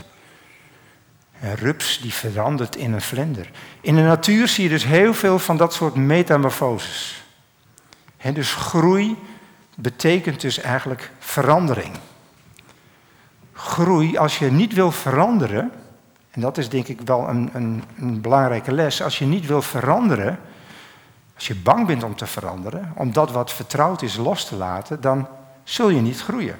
Een 1.41 1.55
rups 1.55 1.99
die 2.01 2.13
verandert 2.13 2.75
in 2.75 2.93
een 2.93 3.01
vlinder. 3.01 3.51
In 3.81 3.95
de 3.95 4.01
natuur 4.01 4.47
zie 4.47 4.63
je 4.63 4.69
dus 4.69 4.85
heel 4.85 5.13
veel 5.13 5.39
van 5.39 5.57
dat 5.57 5.73
soort 5.73 5.95
metamorfoses. 5.95 7.23
En 8.17 8.33
dus 8.33 8.53
groei 8.53 9.17
betekent 9.75 10.41
dus 10.41 10.57
eigenlijk 10.57 11.11
verandering. 11.19 11.95
Groei, 13.53 14.17
als 14.17 14.39
je 14.39 14.51
niet 14.51 14.73
wil 14.73 14.91
veranderen, 14.91 15.71
en 16.31 16.41
dat 16.41 16.57
is 16.57 16.69
denk 16.69 16.87
ik 16.87 17.01
wel 17.01 17.29
een, 17.29 17.49
een, 17.53 17.83
een 17.97 18.21
belangrijke 18.21 18.71
les, 18.71 19.01
als 19.01 19.19
je 19.19 19.25
niet 19.25 19.45
wil 19.45 19.61
veranderen, 19.61 20.39
als 21.35 21.47
je 21.47 21.55
bang 21.55 21.87
bent 21.87 22.03
om 22.03 22.15
te 22.15 22.27
veranderen, 22.27 22.91
om 22.95 23.13
dat 23.13 23.31
wat 23.31 23.53
vertrouwd 23.53 24.01
is 24.01 24.15
los 24.15 24.45
te 24.45 24.55
laten, 24.55 25.01
dan 25.01 25.27
zul 25.63 25.89
je 25.89 26.01
niet 26.01 26.21
groeien. 26.21 26.59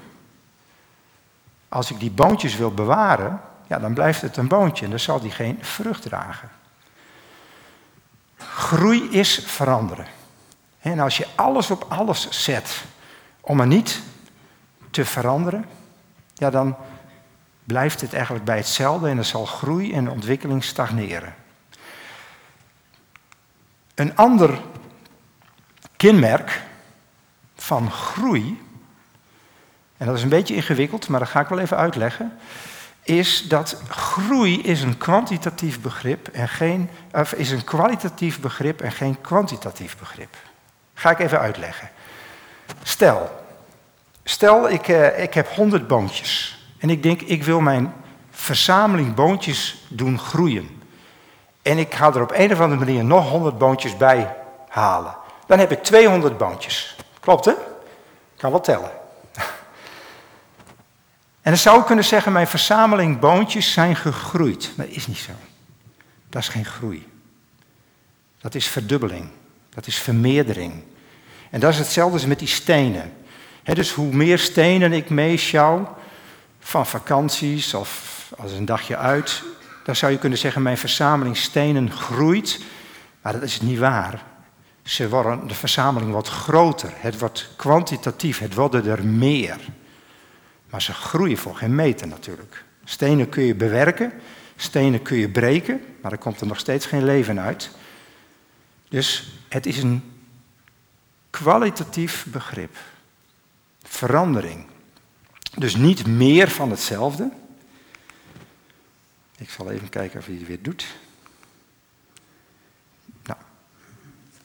Als 1.72 1.90
ik 1.90 2.00
die 2.00 2.10
boontjes 2.10 2.56
wil 2.56 2.74
bewaren, 2.74 3.40
ja, 3.66 3.78
dan 3.78 3.94
blijft 3.94 4.20
het 4.20 4.36
een 4.36 4.48
boontje 4.48 4.84
en 4.84 4.90
dan 4.90 5.00
zal 5.00 5.20
die 5.20 5.30
geen 5.30 5.58
vrucht 5.60 6.02
dragen. 6.02 6.50
Groei 8.36 9.10
is 9.10 9.42
veranderen. 9.46 10.06
En 10.80 11.00
als 11.00 11.16
je 11.16 11.26
alles 11.34 11.70
op 11.70 11.86
alles 11.88 12.28
zet 12.30 12.84
om 13.40 13.60
er 13.60 13.66
niet 13.66 14.02
te 14.90 15.04
veranderen, 15.04 15.64
ja, 16.34 16.50
dan 16.50 16.76
blijft 17.64 18.00
het 18.00 18.14
eigenlijk 18.14 18.44
bij 18.44 18.56
hetzelfde 18.56 19.08
en 19.08 19.16
dan 19.16 19.24
zal 19.24 19.46
groei 19.46 19.92
en 19.92 20.10
ontwikkeling 20.10 20.64
stagneren. 20.64 21.34
Een 23.94 24.16
ander 24.16 24.60
kenmerk 25.96 26.62
van 27.54 27.90
groei, 27.90 28.62
en 30.02 30.08
dat 30.08 30.16
is 30.16 30.22
een 30.22 30.28
beetje 30.28 30.54
ingewikkeld, 30.54 31.08
maar 31.08 31.20
dat 31.20 31.28
ga 31.28 31.40
ik 31.40 31.48
wel 31.48 31.58
even 31.58 31.76
uitleggen, 31.76 32.38
is 33.02 33.48
dat 33.48 33.82
groei 33.88 34.62
is 34.62 34.82
een 34.82 34.98
kwantitatief 34.98 35.80
begrip 35.80 36.28
en 36.28 36.48
geen, 36.48 36.90
of 37.12 37.32
is 37.32 37.50
een 37.50 37.64
kwalitatief 37.64 38.40
begrip 38.40 38.80
en 38.80 38.92
geen 38.92 39.20
kwantitatief 39.20 39.98
begrip. 39.98 40.36
Ga 40.94 41.10
ik 41.10 41.18
even 41.18 41.38
uitleggen. 41.38 41.90
Stel, 42.82 43.44
stel 44.24 44.70
ik, 44.70 44.88
eh, 44.88 45.22
ik 45.22 45.34
heb 45.34 45.48
100 45.48 45.86
boontjes 45.86 46.62
en 46.78 46.90
ik 46.90 47.02
denk 47.02 47.20
ik 47.20 47.44
wil 47.44 47.60
mijn 47.60 47.94
verzameling 48.30 49.14
boontjes 49.14 49.84
doen 49.88 50.18
groeien. 50.18 50.82
En 51.62 51.78
ik 51.78 51.94
ga 51.94 52.12
er 52.14 52.22
op 52.22 52.32
een 52.34 52.52
of 52.52 52.60
andere 52.60 52.84
manier 52.84 53.04
nog 53.04 53.30
100 53.30 53.58
boontjes 53.58 53.96
bij 53.96 54.36
halen. 54.68 55.16
Dan 55.46 55.58
heb 55.58 55.70
ik 55.70 55.82
200 55.82 56.38
boontjes. 56.38 56.96
Klopt 57.20 57.44
hè? 57.44 57.52
Ik 57.52 58.38
kan 58.38 58.50
wel 58.50 58.60
tellen. 58.60 59.01
En 61.42 61.50
dan 61.50 61.56
zou 61.56 61.80
ik 61.80 61.86
kunnen 61.86 62.04
zeggen, 62.04 62.32
mijn 62.32 62.46
verzameling 62.46 63.18
boontjes 63.18 63.72
zijn 63.72 63.96
gegroeid. 63.96 64.72
Maar 64.76 64.86
dat 64.86 64.94
is 64.94 65.06
niet 65.06 65.16
zo. 65.16 65.32
Dat 66.28 66.42
is 66.42 66.48
geen 66.48 66.64
groei. 66.64 67.06
Dat 68.40 68.54
is 68.54 68.66
verdubbeling. 68.66 69.28
Dat 69.74 69.86
is 69.86 69.98
vermeerdering. 69.98 70.82
En 71.50 71.60
dat 71.60 71.72
is 71.72 71.78
hetzelfde 71.78 72.14
als 72.14 72.26
met 72.26 72.38
die 72.38 72.48
stenen. 72.48 73.12
dus 73.62 73.92
hoe 73.92 74.14
meer 74.14 74.38
stenen 74.38 74.92
ik 74.92 75.10
meesjouw, 75.10 75.96
van 76.60 76.86
vakanties 76.86 77.74
of 77.74 78.10
als 78.38 78.52
een 78.52 78.64
dagje 78.64 78.96
uit, 78.96 79.42
dan 79.84 79.96
zou 79.96 80.12
je 80.12 80.18
kunnen 80.18 80.38
zeggen, 80.38 80.62
mijn 80.62 80.78
verzameling 80.78 81.36
stenen 81.36 81.90
groeit. 81.90 82.60
Maar 83.22 83.32
dat 83.32 83.42
is 83.42 83.60
niet 83.60 83.78
waar. 83.78 84.22
Ze 84.82 85.08
worden, 85.08 85.48
de 85.48 85.54
verzameling 85.54 86.12
wordt 86.12 86.28
groter. 86.28 86.92
Het 86.96 87.18
wordt 87.18 87.48
kwantitatief. 87.56 88.38
Het 88.38 88.54
worden 88.54 88.86
er 88.86 89.04
meer. 89.04 89.58
Maar 90.72 90.82
ze 90.82 90.92
groeien 90.92 91.38
voor 91.38 91.56
geen 91.56 91.74
meter 91.74 92.08
natuurlijk. 92.08 92.64
Stenen 92.84 93.28
kun 93.28 93.42
je 93.42 93.54
bewerken, 93.54 94.12
stenen 94.56 95.02
kun 95.02 95.16
je 95.16 95.28
breken, 95.28 95.84
maar 96.00 96.12
er 96.12 96.18
komt 96.18 96.40
er 96.40 96.46
nog 96.46 96.58
steeds 96.58 96.86
geen 96.86 97.04
leven 97.04 97.40
uit. 97.40 97.70
Dus 98.88 99.32
het 99.48 99.66
is 99.66 99.82
een 99.82 100.12
kwalitatief 101.30 102.26
begrip. 102.28 102.76
Verandering. 103.82 104.66
Dus 105.56 105.76
niet 105.76 106.06
meer 106.06 106.48
van 106.48 106.70
hetzelfde. 106.70 107.30
Ik 109.36 109.50
zal 109.50 109.70
even 109.70 109.88
kijken 109.88 110.18
of 110.18 110.26
hij 110.26 110.34
het 110.34 110.46
weer 110.46 110.62
doet. 110.62 110.86
Nou, 113.24 113.38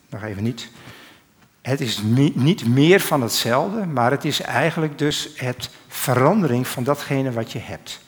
nog 0.09 0.23
even 0.23 0.43
niet. 0.43 0.69
Het 1.67 1.81
is 1.81 2.01
niet 2.33 2.67
meer 2.67 2.99
van 2.99 3.21
hetzelfde, 3.21 3.85
maar 3.85 4.11
het 4.11 4.25
is 4.25 4.41
eigenlijk 4.41 4.97
dus 4.97 5.29
het 5.35 5.69
verandering 5.87 6.67
van 6.67 6.83
datgene 6.83 7.31
wat 7.31 7.51
je 7.51 7.59
hebt. 7.59 7.99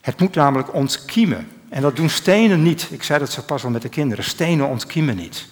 Het 0.00 0.20
moet 0.20 0.34
namelijk 0.34 0.74
ontkiemen. 0.74 1.48
En 1.68 1.82
dat 1.82 1.96
doen 1.96 2.08
stenen 2.08 2.62
niet. 2.62 2.88
Ik 2.90 3.02
zei 3.02 3.18
dat 3.18 3.32
zo 3.32 3.42
pas 3.42 3.64
al 3.64 3.70
met 3.70 3.82
de 3.82 3.88
kinderen. 3.88 4.24
Stenen 4.24 4.68
ontkiemen 4.68 5.16
niet. 5.16 5.46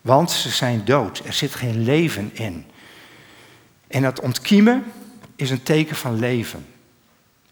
Want 0.00 0.30
ze 0.30 0.48
zijn 0.48 0.84
dood. 0.84 1.22
Er 1.24 1.32
zit 1.32 1.54
geen 1.54 1.84
leven 1.84 2.30
in. 2.32 2.66
En 3.88 4.02
dat 4.02 4.20
ontkiemen 4.20 4.84
is 5.36 5.50
een 5.50 5.62
teken 5.62 5.96
van 5.96 6.18
leven. 6.18 6.66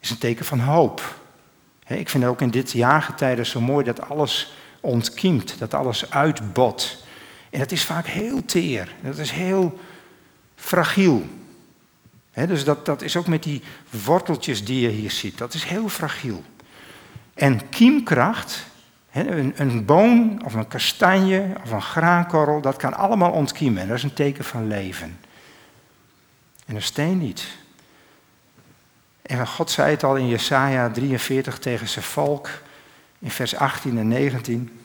Is 0.00 0.10
een 0.10 0.18
teken 0.18 0.44
van 0.44 0.60
hoop. 0.60 1.14
Ik 1.86 2.08
vind 2.08 2.24
ook 2.24 2.40
in 2.40 2.50
dit 2.50 2.72
jaargetijde 2.72 3.44
zo 3.44 3.60
mooi 3.60 3.84
dat 3.84 4.08
alles 4.08 4.52
ontkiemt. 4.80 5.58
Dat 5.58 5.74
alles 5.74 6.10
uitbot. 6.10 7.06
En 7.50 7.58
dat 7.58 7.72
is 7.72 7.84
vaak 7.84 8.06
heel 8.06 8.44
teer. 8.44 8.94
Dat 9.02 9.18
is 9.18 9.30
heel 9.30 9.78
fragiel. 10.54 11.26
dus 12.32 12.64
dat, 12.64 12.86
dat 12.86 13.02
is 13.02 13.16
ook 13.16 13.26
met 13.26 13.42
die 13.42 13.62
worteltjes 14.04 14.64
die 14.64 14.80
je 14.80 14.88
hier 14.88 15.10
ziet. 15.10 15.38
Dat 15.38 15.54
is 15.54 15.64
heel 15.64 15.88
fragiel. 15.88 16.44
En 17.34 17.68
kiemkracht, 17.68 18.66
een, 19.12 19.52
een 19.56 19.84
boom 19.84 20.40
of 20.44 20.54
een 20.54 20.68
kastanje 20.68 21.52
of 21.62 21.70
een 21.70 21.82
graankorrel, 21.82 22.60
dat 22.60 22.76
kan 22.76 22.94
allemaal 22.94 23.30
ontkiemen. 23.30 23.82
En 23.82 23.88
dat 23.88 23.96
is 23.96 24.02
een 24.02 24.14
teken 24.14 24.44
van 24.44 24.66
leven. 24.66 25.18
En 26.66 26.74
een 26.74 26.82
steen 26.82 27.18
niet. 27.18 27.46
En 29.22 29.46
God 29.46 29.70
zei 29.70 29.90
het 29.90 30.04
al 30.04 30.16
in 30.16 30.28
Jesaja 30.28 30.90
43 30.90 31.58
tegen 31.58 31.88
zijn 31.88 32.04
volk, 32.04 32.50
in 33.18 33.30
vers 33.30 33.56
18 33.56 33.98
en 33.98 34.08
19 34.08 34.80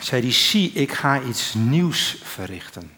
zei 0.00 0.22
hij, 0.22 0.32
zie, 0.32 0.72
ik 0.72 0.92
ga 0.92 1.20
iets 1.22 1.54
nieuws 1.54 2.20
verrichten. 2.22 2.90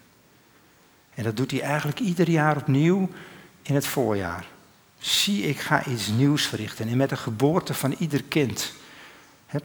En 1.14 1.24
dat 1.24 1.36
doet 1.36 1.50
hij 1.50 1.60
eigenlijk 1.60 1.98
ieder 2.00 2.30
jaar 2.30 2.56
opnieuw 2.56 3.08
in 3.62 3.74
het 3.74 3.86
voorjaar. 3.86 4.46
Zie, 4.98 5.42
ik 5.42 5.60
ga 5.60 5.84
iets 5.84 6.08
nieuws 6.08 6.46
verrichten. 6.46 6.88
En 6.88 6.96
met 6.96 7.08
de 7.08 7.16
geboorte 7.16 7.74
van 7.74 7.94
ieder 7.98 8.22
kind. 8.22 8.72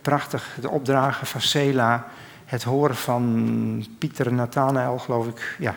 prachtig, 0.02 0.58
de 0.62 0.70
opdragen 0.70 1.28
van 1.28 1.42
Sela, 1.42 2.08
het 2.46 2.64
horen 2.64 2.96
van 2.96 3.88
Pieter 3.98 4.34
Nathanael, 4.34 4.98
geloof 4.98 5.28
ik. 5.28 5.56
Ja, 5.60 5.76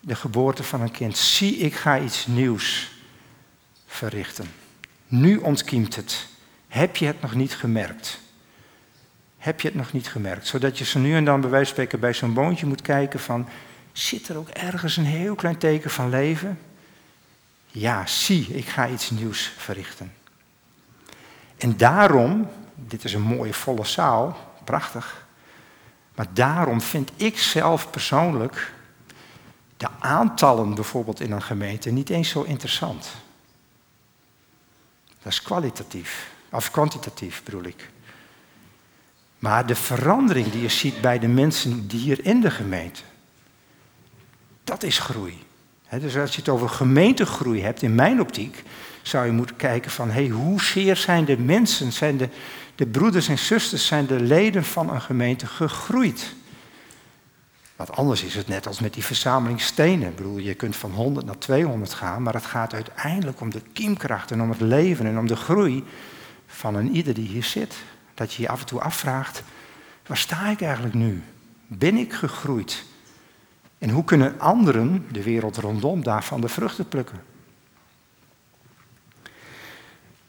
de 0.00 0.14
geboorte 0.14 0.62
van 0.62 0.80
een 0.80 0.90
kind. 0.90 1.16
Zie, 1.16 1.56
ik 1.56 1.74
ga 1.74 1.98
iets 2.00 2.26
nieuws 2.26 2.90
verrichten. 3.86 4.50
Nu 5.06 5.36
ontkiemt 5.36 5.96
het. 5.96 6.26
Heb 6.68 6.96
je 6.96 7.06
het 7.06 7.20
nog 7.20 7.34
niet 7.34 7.54
gemerkt? 7.54 8.20
Heb 9.42 9.60
je 9.60 9.68
het 9.68 9.76
nog 9.76 9.92
niet 9.92 10.08
gemerkt. 10.08 10.46
Zodat 10.46 10.78
je 10.78 10.84
zo 10.84 10.98
nu 10.98 11.16
en 11.16 11.24
dan 11.24 11.40
bij 11.40 11.50
wijze 11.50 11.64
van 11.64 11.74
spreken 11.74 12.00
bij 12.00 12.12
zo'n 12.12 12.34
boontje 12.34 12.66
moet 12.66 12.82
kijken 12.82 13.20
van, 13.20 13.48
zit 13.92 14.28
er 14.28 14.36
ook 14.36 14.48
ergens 14.48 14.96
een 14.96 15.04
heel 15.04 15.34
klein 15.34 15.58
teken 15.58 15.90
van 15.90 16.08
leven? 16.08 16.58
Ja, 17.66 18.06
zie, 18.06 18.46
ik 18.46 18.68
ga 18.68 18.88
iets 18.88 19.10
nieuws 19.10 19.52
verrichten. 19.56 20.12
En 21.58 21.76
daarom, 21.76 22.48
dit 22.74 23.04
is 23.04 23.14
een 23.14 23.22
mooie 23.22 23.54
volle 23.54 23.84
zaal, 23.84 24.54
prachtig, 24.64 25.26
maar 26.14 26.26
daarom 26.32 26.80
vind 26.80 27.10
ik 27.16 27.38
zelf 27.38 27.90
persoonlijk 27.90 28.72
de 29.76 29.88
aantallen 29.98 30.74
bijvoorbeeld 30.74 31.20
in 31.20 31.32
een 31.32 31.42
gemeente 31.42 31.90
niet 31.90 32.10
eens 32.10 32.28
zo 32.28 32.42
interessant. 32.42 33.08
Dat 35.22 35.32
is 35.32 35.42
kwalitatief, 35.42 36.30
of 36.50 36.70
kwantitatief 36.70 37.42
bedoel 37.42 37.64
ik. 37.64 37.90
Maar 39.42 39.66
de 39.66 39.74
verandering 39.74 40.50
die 40.50 40.62
je 40.62 40.68
ziet 40.68 41.00
bij 41.00 41.18
de 41.18 41.28
mensen 41.28 41.88
die 41.88 42.00
hier 42.00 42.24
in 42.24 42.40
de 42.40 42.50
gemeente, 42.50 43.00
dat 44.64 44.82
is 44.82 44.98
groei. 44.98 45.38
dus 46.00 46.16
als 46.16 46.34
je 46.34 46.40
het 46.40 46.48
over 46.48 46.68
gemeentegroei 46.68 47.62
hebt, 47.62 47.82
in 47.82 47.94
mijn 47.94 48.20
optiek, 48.20 48.62
zou 49.02 49.26
je 49.26 49.32
moeten 49.32 49.56
kijken 49.56 49.90
van, 49.90 50.10
hey, 50.10 50.28
hoezeer 50.28 50.96
zijn 50.96 51.24
de 51.24 51.38
mensen, 51.38 51.92
zijn 51.92 52.16
de, 52.16 52.28
de 52.74 52.86
broeders 52.86 53.28
en 53.28 53.38
zusters, 53.38 53.86
zijn 53.86 54.06
de 54.06 54.20
leden 54.20 54.64
van 54.64 54.90
een 54.90 55.00
gemeente 55.00 55.46
gegroeid? 55.46 56.34
Want 57.76 57.92
anders 57.92 58.22
is 58.22 58.34
het 58.34 58.48
net 58.48 58.66
als 58.66 58.80
met 58.80 58.94
die 58.94 59.04
verzameling 59.04 59.60
stenen. 59.60 60.08
Ik 60.08 60.16
bedoel, 60.16 60.38
je 60.38 60.54
kunt 60.54 60.76
van 60.76 60.90
100 60.90 61.26
naar 61.26 61.38
200 61.38 61.94
gaan, 61.94 62.22
maar 62.22 62.34
het 62.34 62.46
gaat 62.46 62.74
uiteindelijk 62.74 63.40
om 63.40 63.50
de 63.50 63.62
kiemkracht 63.72 64.30
en 64.30 64.42
om 64.42 64.50
het 64.50 64.60
leven 64.60 65.06
en 65.06 65.18
om 65.18 65.26
de 65.26 65.36
groei 65.36 65.84
van 66.46 66.74
een 66.74 66.96
ieder 66.96 67.14
die 67.14 67.28
hier 67.28 67.44
zit. 67.44 67.74
Dat 68.22 68.32
je 68.32 68.42
je 68.42 68.48
af 68.48 68.60
en 68.60 68.66
toe 68.66 68.80
afvraagt, 68.80 69.42
waar 70.06 70.16
sta 70.16 70.48
ik 70.50 70.60
eigenlijk 70.60 70.94
nu? 70.94 71.22
Ben 71.66 71.96
ik 71.96 72.12
gegroeid? 72.12 72.84
En 73.78 73.90
hoe 73.90 74.04
kunnen 74.04 74.40
anderen, 74.40 75.06
de 75.10 75.22
wereld 75.22 75.56
rondom, 75.56 76.02
daarvan 76.02 76.40
de 76.40 76.48
vruchten 76.48 76.88
plukken? 76.88 77.22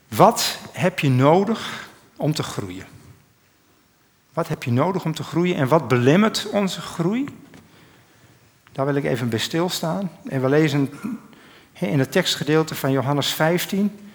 Wat 0.08 0.58
heb 0.72 1.00
je 1.00 1.10
nodig 1.10 1.90
om 2.16 2.34
te 2.34 2.44
groeien? 2.44 2.86
Wat 4.34 4.48
heb 4.48 4.64
je 4.64 4.72
nodig 4.72 5.06
om 5.06 5.14
te 5.14 5.24
groeien 5.24 5.56
en 5.56 5.68
wat 5.68 5.88
belemmert 5.88 6.50
onze 6.50 6.82
groei? 6.82 7.26
Daar 8.72 8.86
wil 8.86 8.96
ik 8.96 9.06
even 9.06 9.30
bij 9.30 9.40
stilstaan. 9.40 10.12
En 10.26 10.42
we 10.42 10.50
lezen 10.50 10.94
in 11.74 12.00
het 12.00 12.12
tekstgedeelte 12.12 12.76
van 12.76 12.92
Johannes 12.92 13.28
15, 13.28 14.13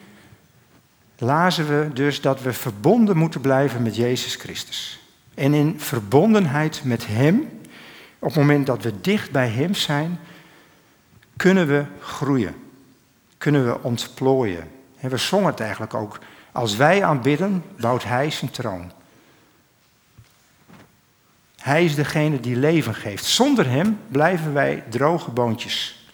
lazen 1.18 1.66
we 1.66 1.92
dus 1.92 2.20
dat 2.20 2.42
we 2.42 2.52
verbonden 2.52 3.16
moeten 3.16 3.40
blijven 3.40 3.82
met 3.82 3.96
Jezus 3.96 4.34
Christus. 4.34 5.00
En 5.34 5.54
in 5.54 5.80
verbondenheid 5.80 6.80
met 6.84 7.06
Hem, 7.06 7.60
op 8.18 8.28
het 8.28 8.36
moment 8.36 8.66
dat 8.66 8.82
we 8.82 9.00
dicht 9.00 9.30
bij 9.30 9.48
Hem 9.48 9.74
zijn, 9.74 10.20
kunnen 11.36 11.66
we 11.66 11.84
groeien. 12.00 12.54
Kunnen 13.38 13.66
we 13.66 13.82
ontplooien. 13.82 14.70
En 15.00 15.10
we 15.10 15.16
zongen 15.16 15.50
het 15.50 15.60
eigenlijk 15.60 15.94
ook. 15.94 16.18
Als 16.52 16.76
wij 16.76 17.04
aanbidden, 17.04 17.64
bouwt 17.80 18.04
Hij 18.04 18.30
zijn 18.30 18.50
troon. 18.50 18.92
Hij 21.56 21.84
is 21.84 21.94
degene 21.94 22.40
die 22.40 22.56
leven 22.56 22.94
geeft. 22.94 23.24
Zonder 23.24 23.70
Hem 23.70 23.98
blijven 24.08 24.52
wij 24.52 24.84
droge 24.88 25.30
boontjes. 25.30 26.08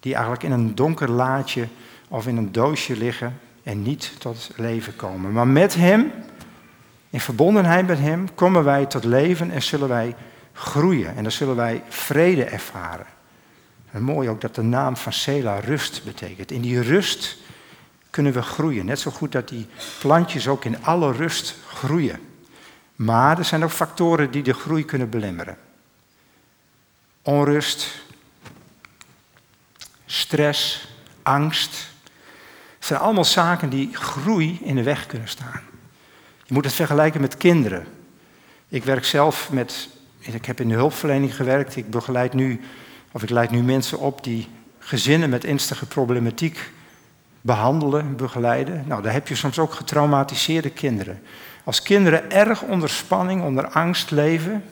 Die 0.00 0.12
eigenlijk 0.12 0.44
in 0.44 0.52
een 0.52 0.74
donker 0.74 1.10
laadje 1.10 1.68
of 2.08 2.26
in 2.26 2.36
een 2.36 2.52
doosje 2.52 2.96
liggen 2.96 3.40
en 3.62 3.82
niet 3.82 4.12
tot 4.18 4.50
leven 4.56 4.96
komen. 4.96 5.32
Maar 5.32 5.46
met 5.46 5.74
Hem, 5.74 6.12
in 7.10 7.20
verbondenheid 7.20 7.86
met 7.86 7.98
Hem, 7.98 8.34
komen 8.34 8.64
wij 8.64 8.86
tot 8.86 9.04
leven 9.04 9.50
en 9.50 9.62
zullen 9.62 9.88
wij 9.88 10.14
groeien. 10.52 11.16
En 11.16 11.22
dan 11.22 11.32
zullen 11.32 11.56
wij 11.56 11.82
vrede 11.88 12.44
ervaren. 12.44 13.06
En 13.90 14.02
mooi 14.02 14.28
ook 14.28 14.40
dat 14.40 14.54
de 14.54 14.62
naam 14.62 14.96
van 14.96 15.12
Sela 15.12 15.58
rust 15.58 16.04
betekent. 16.04 16.50
In 16.50 16.60
die 16.60 16.80
rust 16.80 17.36
kunnen 18.10 18.32
we 18.32 18.42
groeien. 18.42 18.86
Net 18.86 19.00
zo 19.00 19.10
goed 19.10 19.32
dat 19.32 19.48
die 19.48 19.66
plantjes 20.00 20.48
ook 20.48 20.64
in 20.64 20.84
alle 20.84 21.12
rust 21.12 21.56
groeien. 21.66 22.20
Maar 22.96 23.38
er 23.38 23.44
zijn 23.44 23.64
ook 23.64 23.70
factoren 23.70 24.30
die 24.30 24.42
de 24.42 24.54
groei 24.54 24.84
kunnen 24.84 25.10
belemmeren. 25.10 25.58
Onrust, 27.22 28.04
stress, 30.06 30.88
angst, 31.22 31.91
het 32.82 32.90
zijn 32.90 33.00
allemaal 33.00 33.24
zaken 33.24 33.68
die 33.68 33.88
groei 33.92 34.58
in 34.62 34.74
de 34.74 34.82
weg 34.82 35.06
kunnen 35.06 35.28
staan. 35.28 35.60
Je 36.44 36.54
moet 36.54 36.64
het 36.64 36.74
vergelijken 36.74 37.20
met 37.20 37.36
kinderen. 37.36 37.86
Ik 38.68 38.84
werk 38.84 39.04
zelf 39.04 39.50
met, 39.52 39.88
ik 40.18 40.44
heb 40.44 40.60
in 40.60 40.68
de 40.68 40.74
hulpverlening 40.74 41.36
gewerkt. 41.36 41.76
Ik 41.76 41.90
begeleid 41.90 42.32
nu, 42.32 42.60
of 43.12 43.22
ik 43.22 43.30
leid 43.30 43.50
nu 43.50 43.62
mensen 43.62 43.98
op 43.98 44.24
die 44.24 44.48
gezinnen 44.78 45.30
met 45.30 45.44
ernstige 45.44 45.86
problematiek 45.86 46.70
behandelen, 47.40 48.16
begeleiden. 48.16 48.84
Nou, 48.86 49.02
daar 49.02 49.12
heb 49.12 49.28
je 49.28 49.34
soms 49.34 49.58
ook 49.58 49.74
getraumatiseerde 49.74 50.70
kinderen. 50.70 51.22
Als 51.64 51.82
kinderen 51.82 52.30
erg 52.30 52.62
onder 52.62 52.88
spanning, 52.88 53.42
onder 53.42 53.68
angst 53.68 54.10
leven, 54.10 54.64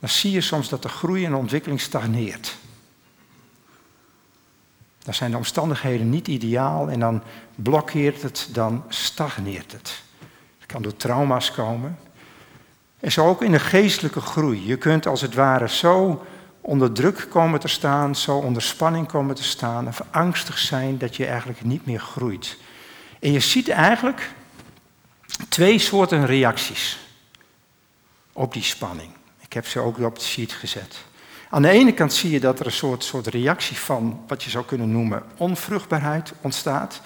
dan 0.00 0.08
zie 0.08 0.30
je 0.30 0.40
soms 0.40 0.68
dat 0.68 0.82
de 0.82 0.88
groei 0.88 1.24
en 1.24 1.34
ontwikkeling 1.34 1.80
stagneert. 1.80 2.56
Dan 5.08 5.16
zijn 5.16 5.30
de 5.30 5.36
omstandigheden 5.36 6.10
niet 6.10 6.28
ideaal 6.28 6.90
en 6.90 7.00
dan 7.00 7.22
blokkeert 7.54 8.22
het, 8.22 8.48
dan 8.52 8.84
stagneert 8.88 9.72
het. 9.72 10.02
Het 10.58 10.66
kan 10.66 10.82
door 10.82 10.96
trauma's 10.96 11.50
komen. 11.50 11.98
En 13.00 13.12
zo 13.12 13.28
ook 13.28 13.42
in 13.42 13.52
de 13.52 13.58
geestelijke 13.58 14.20
groei. 14.20 14.66
Je 14.66 14.76
kunt 14.76 15.06
als 15.06 15.20
het 15.20 15.34
ware 15.34 15.68
zo 15.68 16.24
onder 16.60 16.92
druk 16.92 17.26
komen 17.30 17.60
te 17.60 17.68
staan, 17.68 18.16
zo 18.16 18.36
onder 18.36 18.62
spanning 18.62 19.06
komen 19.06 19.34
te 19.34 19.42
staan 19.44 19.86
en 19.86 19.94
angstig 20.10 20.58
zijn 20.58 20.98
dat 20.98 21.16
je 21.16 21.26
eigenlijk 21.26 21.64
niet 21.64 21.86
meer 21.86 22.00
groeit. 22.00 22.56
En 23.20 23.32
je 23.32 23.40
ziet 23.40 23.68
eigenlijk 23.68 24.30
twee 25.48 25.78
soorten 25.78 26.26
reacties 26.26 26.98
op 28.32 28.52
die 28.52 28.62
spanning. 28.62 29.10
Ik 29.40 29.52
heb 29.52 29.66
ze 29.66 29.80
ook 29.80 29.98
op 29.98 30.18
de 30.18 30.24
sheet 30.24 30.52
gezet. 30.52 30.96
Aan 31.50 31.62
de 31.62 31.68
ene 31.68 31.92
kant 31.92 32.12
zie 32.12 32.30
je 32.30 32.40
dat 32.40 32.60
er 32.60 32.66
een 32.66 32.72
soort, 32.72 33.04
soort 33.04 33.26
reactie 33.26 33.76
van 33.76 34.24
wat 34.26 34.42
je 34.42 34.50
zou 34.50 34.64
kunnen 34.64 34.92
noemen 34.92 35.22
onvruchtbaarheid 35.36 36.32
ontstaat. 36.40 37.00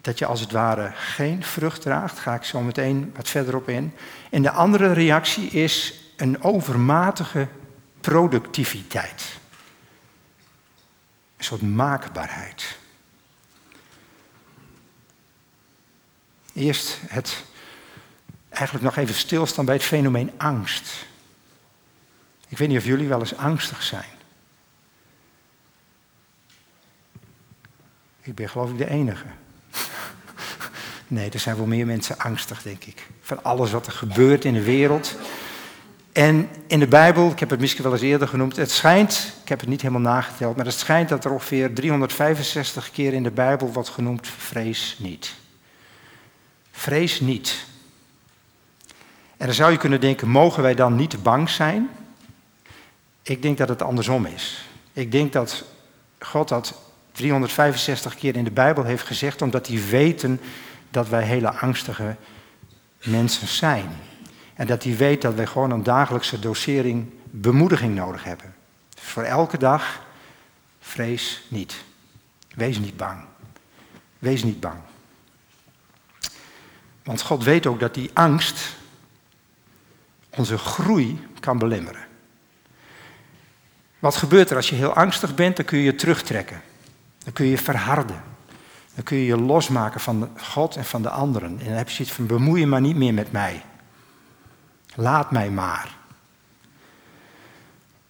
Dat 0.00 0.18
je 0.18 0.26
als 0.26 0.40
het 0.40 0.52
ware 0.52 0.92
geen 0.94 1.44
vrucht 1.44 1.80
draagt, 1.80 2.18
ga 2.18 2.34
ik 2.34 2.44
zo 2.44 2.60
meteen 2.60 3.12
wat 3.16 3.28
verder 3.28 3.56
op 3.56 3.68
in. 3.68 3.94
En 4.30 4.42
de 4.42 4.50
andere 4.50 4.92
reactie 4.92 5.50
is 5.50 5.94
een 6.16 6.42
overmatige 6.42 7.48
productiviteit. 8.00 9.38
Een 11.36 11.44
soort 11.44 11.62
maakbaarheid. 11.62 12.78
Eerst 16.52 16.98
het 17.06 17.44
eigenlijk 18.48 18.84
nog 18.84 18.96
even 18.96 19.14
stilstaan 19.14 19.64
bij 19.64 19.74
het 19.74 19.84
fenomeen 19.84 20.30
angst. 20.36 21.08
Ik 22.50 22.58
weet 22.58 22.68
niet 22.68 22.78
of 22.78 22.84
jullie 22.84 23.08
wel 23.08 23.20
eens 23.20 23.36
angstig 23.36 23.82
zijn. 23.82 24.18
Ik 28.22 28.34
ben 28.34 28.48
geloof 28.48 28.70
ik 28.70 28.78
de 28.78 28.90
enige. 28.90 29.24
Nee, 31.06 31.30
er 31.30 31.38
zijn 31.38 31.56
wel 31.56 31.66
meer 31.66 31.86
mensen 31.86 32.18
angstig, 32.18 32.62
denk 32.62 32.84
ik. 32.84 33.06
Van 33.20 33.42
alles 33.42 33.70
wat 33.70 33.86
er 33.86 33.92
gebeurt 33.92 34.44
in 34.44 34.54
de 34.54 34.62
wereld. 34.62 35.16
En 36.12 36.48
in 36.66 36.78
de 36.78 36.86
Bijbel, 36.86 37.30
ik 37.30 37.38
heb 37.38 37.50
het 37.50 37.60
misschien 37.60 37.82
wel 37.82 37.92
eens 37.92 38.00
eerder 38.00 38.28
genoemd, 38.28 38.56
het 38.56 38.70
schijnt, 38.70 39.34
ik 39.42 39.48
heb 39.48 39.60
het 39.60 39.68
niet 39.68 39.82
helemaal 39.82 40.12
nageteld, 40.12 40.56
maar 40.56 40.64
het 40.64 40.74
schijnt 40.74 41.08
dat 41.08 41.24
er 41.24 41.30
ongeveer 41.30 41.74
365 41.74 42.90
keer 42.90 43.12
in 43.12 43.22
de 43.22 43.30
Bijbel 43.30 43.72
wordt 43.72 43.88
genoemd, 43.88 44.28
vrees 44.28 44.96
niet. 44.98 45.34
Vrees 46.70 47.20
niet. 47.20 47.64
En 49.36 49.46
dan 49.46 49.54
zou 49.54 49.72
je 49.72 49.78
kunnen 49.78 50.00
denken, 50.00 50.28
mogen 50.28 50.62
wij 50.62 50.74
dan 50.74 50.96
niet 50.96 51.22
bang 51.22 51.48
zijn? 51.48 51.90
Ik 53.22 53.42
denk 53.42 53.58
dat 53.58 53.68
het 53.68 53.82
andersom 53.82 54.26
is. 54.26 54.68
Ik 54.92 55.12
denk 55.12 55.32
dat 55.32 55.64
God 56.18 56.48
dat 56.48 56.74
365 57.12 58.14
keer 58.14 58.36
in 58.36 58.44
de 58.44 58.50
Bijbel 58.50 58.84
heeft 58.84 59.06
gezegd, 59.06 59.42
omdat 59.42 59.66
hij 59.66 59.86
weten 59.88 60.40
dat 60.90 61.08
wij 61.08 61.22
hele 61.22 61.50
angstige 61.50 62.16
mensen 63.02 63.48
zijn. 63.48 63.88
En 64.54 64.66
dat 64.66 64.82
hij 64.82 64.96
weet 64.96 65.22
dat 65.22 65.34
wij 65.34 65.46
gewoon 65.46 65.70
een 65.70 65.82
dagelijkse 65.82 66.38
dosering 66.38 67.10
bemoediging 67.24 67.94
nodig 67.94 68.24
hebben. 68.24 68.54
Voor 68.98 69.22
elke 69.22 69.58
dag, 69.58 70.02
vrees 70.80 71.42
niet. 71.48 71.84
Wees 72.54 72.78
niet 72.78 72.96
bang. 72.96 73.24
Wees 74.18 74.42
niet 74.42 74.60
bang. 74.60 74.80
Want 77.02 77.22
God 77.22 77.44
weet 77.44 77.66
ook 77.66 77.80
dat 77.80 77.94
die 77.94 78.10
angst 78.12 78.76
onze 80.30 80.58
groei 80.58 81.26
kan 81.40 81.58
belemmeren. 81.58 82.09
Wat 84.00 84.16
gebeurt 84.16 84.50
er 84.50 84.56
als 84.56 84.68
je 84.68 84.74
heel 84.74 84.92
angstig 84.94 85.34
bent? 85.34 85.56
Dan 85.56 85.64
kun 85.64 85.78
je 85.78 85.84
je 85.84 85.94
terugtrekken. 85.94 86.62
Dan 87.24 87.32
kun 87.32 87.44
je 87.44 87.50
je 87.50 87.58
verharden. 87.58 88.22
Dan 88.94 89.04
kun 89.04 89.16
je 89.16 89.24
je 89.24 89.36
losmaken 89.36 90.00
van 90.00 90.30
God 90.36 90.76
en 90.76 90.84
van 90.84 91.02
de 91.02 91.10
anderen. 91.10 91.58
En 91.58 91.64
dan 91.64 91.74
heb 91.74 91.88
je 91.88 91.94
zoiets 91.94 92.14
van 92.14 92.26
bemoei 92.26 92.60
je 92.60 92.66
maar 92.66 92.80
niet 92.80 92.96
meer 92.96 93.14
met 93.14 93.32
mij. 93.32 93.62
Laat 94.94 95.30
mij 95.30 95.50
maar. 95.50 95.98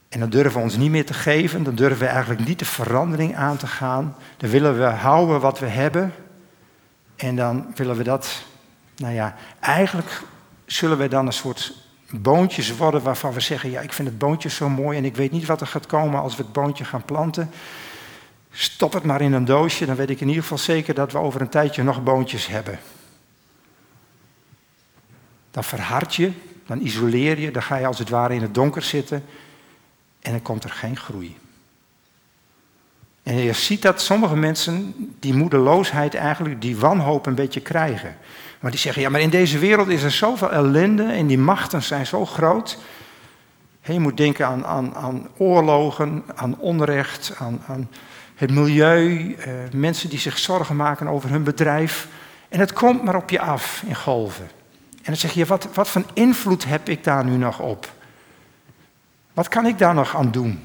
En 0.08 0.20
dan 0.20 0.30
durven 0.30 0.52
we 0.52 0.64
ons 0.64 0.76
niet 0.76 0.90
meer 0.90 1.06
te 1.06 1.14
geven. 1.14 1.62
Dan 1.62 1.74
durven 1.74 1.98
we 1.98 2.06
eigenlijk 2.06 2.46
niet 2.46 2.58
de 2.58 2.64
verandering 2.64 3.36
aan 3.36 3.56
te 3.56 3.66
gaan. 3.66 4.16
Dan 4.36 4.50
willen 4.50 4.78
we 4.78 4.84
houden 4.84 5.40
wat 5.40 5.58
we 5.58 5.66
hebben. 5.66 6.14
En 7.16 7.36
dan 7.36 7.72
willen 7.74 7.96
we 7.96 8.02
dat, 8.02 8.42
nou 8.96 9.14
ja, 9.14 9.34
eigenlijk 9.60 10.22
zullen 10.66 10.98
we 10.98 11.08
dan 11.08 11.26
een 11.26 11.32
soort 11.32 11.74
boontjes 12.10 12.76
worden 12.76 13.02
waarvan 13.02 13.32
we 13.32 13.40
zeggen, 13.40 13.70
ja, 13.70 13.80
ik 13.80 13.92
vind 13.92 14.08
het 14.08 14.18
boontje 14.18 14.48
zo 14.48 14.68
mooi 14.68 14.98
en 14.98 15.04
ik 15.04 15.16
weet 15.16 15.32
niet 15.32 15.46
wat 15.46 15.60
er 15.60 15.66
gaat 15.66 15.86
komen 15.86 16.20
als 16.20 16.36
we 16.36 16.42
het 16.42 16.52
boontje 16.52 16.84
gaan 16.84 17.04
planten. 17.04 17.50
Stop 18.50 18.92
het 18.92 19.04
maar 19.04 19.20
in 19.20 19.32
een 19.32 19.44
doosje, 19.44 19.86
dan 19.86 19.96
weet 19.96 20.10
ik 20.10 20.20
in 20.20 20.28
ieder 20.28 20.42
geval 20.42 20.58
zeker 20.58 20.94
dat 20.94 21.12
we 21.12 21.18
over 21.18 21.40
een 21.40 21.48
tijdje 21.48 21.82
nog 21.82 22.02
boontjes 22.02 22.46
hebben. 22.46 22.78
Dan 25.50 25.64
verhard 25.64 26.14
je, 26.14 26.32
dan 26.66 26.80
isoleer 26.80 27.40
je, 27.40 27.50
dan 27.50 27.62
ga 27.62 27.76
je 27.76 27.86
als 27.86 27.98
het 27.98 28.08
ware 28.08 28.34
in 28.34 28.42
het 28.42 28.54
donker 28.54 28.82
zitten 28.82 29.24
en 30.20 30.30
dan 30.30 30.42
komt 30.42 30.64
er 30.64 30.70
geen 30.70 30.96
groei. 30.96 31.36
En 33.22 33.36
je 33.36 33.52
ziet 33.52 33.82
dat 33.82 34.00
sommige 34.00 34.36
mensen 34.36 34.94
die 35.18 35.34
moedeloosheid 35.34 36.14
eigenlijk, 36.14 36.60
die 36.60 36.76
wanhoop 36.76 37.26
een 37.26 37.34
beetje 37.34 37.60
krijgen. 37.60 38.16
Maar 38.60 38.70
die 38.70 38.80
zeggen, 38.80 39.02
ja, 39.02 39.08
maar 39.08 39.20
in 39.20 39.30
deze 39.30 39.58
wereld 39.58 39.88
is 39.88 40.02
er 40.02 40.10
zoveel 40.10 40.50
ellende 40.50 41.02
en 41.02 41.26
die 41.26 41.38
machten 41.38 41.82
zijn 41.82 42.06
zo 42.06 42.26
groot. 42.26 42.78
je 43.82 44.00
moet 44.00 44.16
denken 44.16 44.46
aan, 44.46 44.66
aan, 44.66 44.94
aan 44.94 45.28
oorlogen, 45.36 46.24
aan 46.34 46.58
onrecht, 46.58 47.32
aan, 47.38 47.62
aan 47.66 47.88
het 48.34 48.50
milieu, 48.50 49.34
eh, 49.34 49.52
mensen 49.72 50.08
die 50.08 50.18
zich 50.18 50.38
zorgen 50.38 50.76
maken 50.76 51.08
over 51.08 51.30
hun 51.30 51.42
bedrijf. 51.42 52.08
En 52.48 52.60
het 52.60 52.72
komt 52.72 53.04
maar 53.04 53.16
op 53.16 53.30
je 53.30 53.40
af 53.40 53.82
in 53.86 53.94
golven. 53.94 54.48
En 54.90 55.06
dan 55.06 55.16
zeg 55.16 55.32
je, 55.32 55.46
wat, 55.46 55.68
wat 55.74 55.96
invloed 56.12 56.64
heb 56.64 56.88
ik 56.88 57.04
daar 57.04 57.24
nu 57.24 57.36
nog 57.36 57.60
op? 57.60 57.92
Wat 59.34 59.48
kan 59.48 59.66
ik 59.66 59.78
daar 59.78 59.94
nog 59.94 60.16
aan 60.16 60.30
doen? 60.30 60.60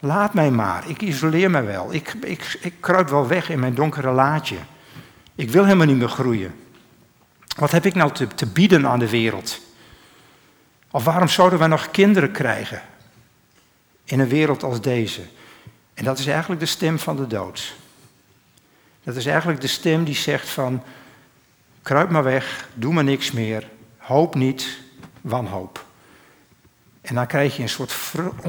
Laat 0.00 0.34
mij 0.34 0.50
maar, 0.50 0.88
ik 0.88 1.02
isoleer 1.02 1.50
me 1.50 1.62
wel. 1.62 1.92
Ik, 1.92 2.14
ik, 2.20 2.58
ik 2.60 2.74
kruip 2.80 3.08
wel 3.08 3.26
weg 3.26 3.50
in 3.50 3.60
mijn 3.60 3.74
donkere 3.74 4.10
laadje. 4.10 4.56
Ik 5.34 5.50
wil 5.50 5.64
helemaal 5.64 5.86
niet 5.86 5.98
meer 5.98 6.08
groeien. 6.08 6.54
Wat 7.56 7.70
heb 7.70 7.86
ik 7.86 7.94
nou 7.94 8.12
te, 8.12 8.26
te 8.26 8.46
bieden 8.46 8.86
aan 8.86 8.98
de 8.98 9.08
wereld? 9.08 9.60
Of 10.90 11.04
waarom 11.04 11.28
zouden 11.28 11.58
we 11.58 11.66
nog 11.66 11.90
kinderen 11.90 12.32
krijgen 12.32 12.82
in 14.04 14.20
een 14.20 14.28
wereld 14.28 14.62
als 14.62 14.80
deze? 14.80 15.22
En 15.94 16.04
dat 16.04 16.18
is 16.18 16.26
eigenlijk 16.26 16.60
de 16.60 16.66
stem 16.66 16.98
van 16.98 17.16
de 17.16 17.26
dood. 17.26 17.74
Dat 19.02 19.16
is 19.16 19.26
eigenlijk 19.26 19.60
de 19.60 19.66
stem 19.66 20.04
die 20.04 20.14
zegt 20.14 20.48
van, 20.48 20.82
kruip 21.82 22.10
maar 22.10 22.24
weg, 22.24 22.68
doe 22.74 22.92
maar 22.92 23.04
niks 23.04 23.30
meer, 23.30 23.68
hoop 23.96 24.34
niet, 24.34 24.78
wanhoop. 25.20 25.84
En 27.00 27.14
dan 27.14 27.26
krijg 27.26 27.56
je 27.56 27.62
een 27.62 27.68
soort 27.68 27.92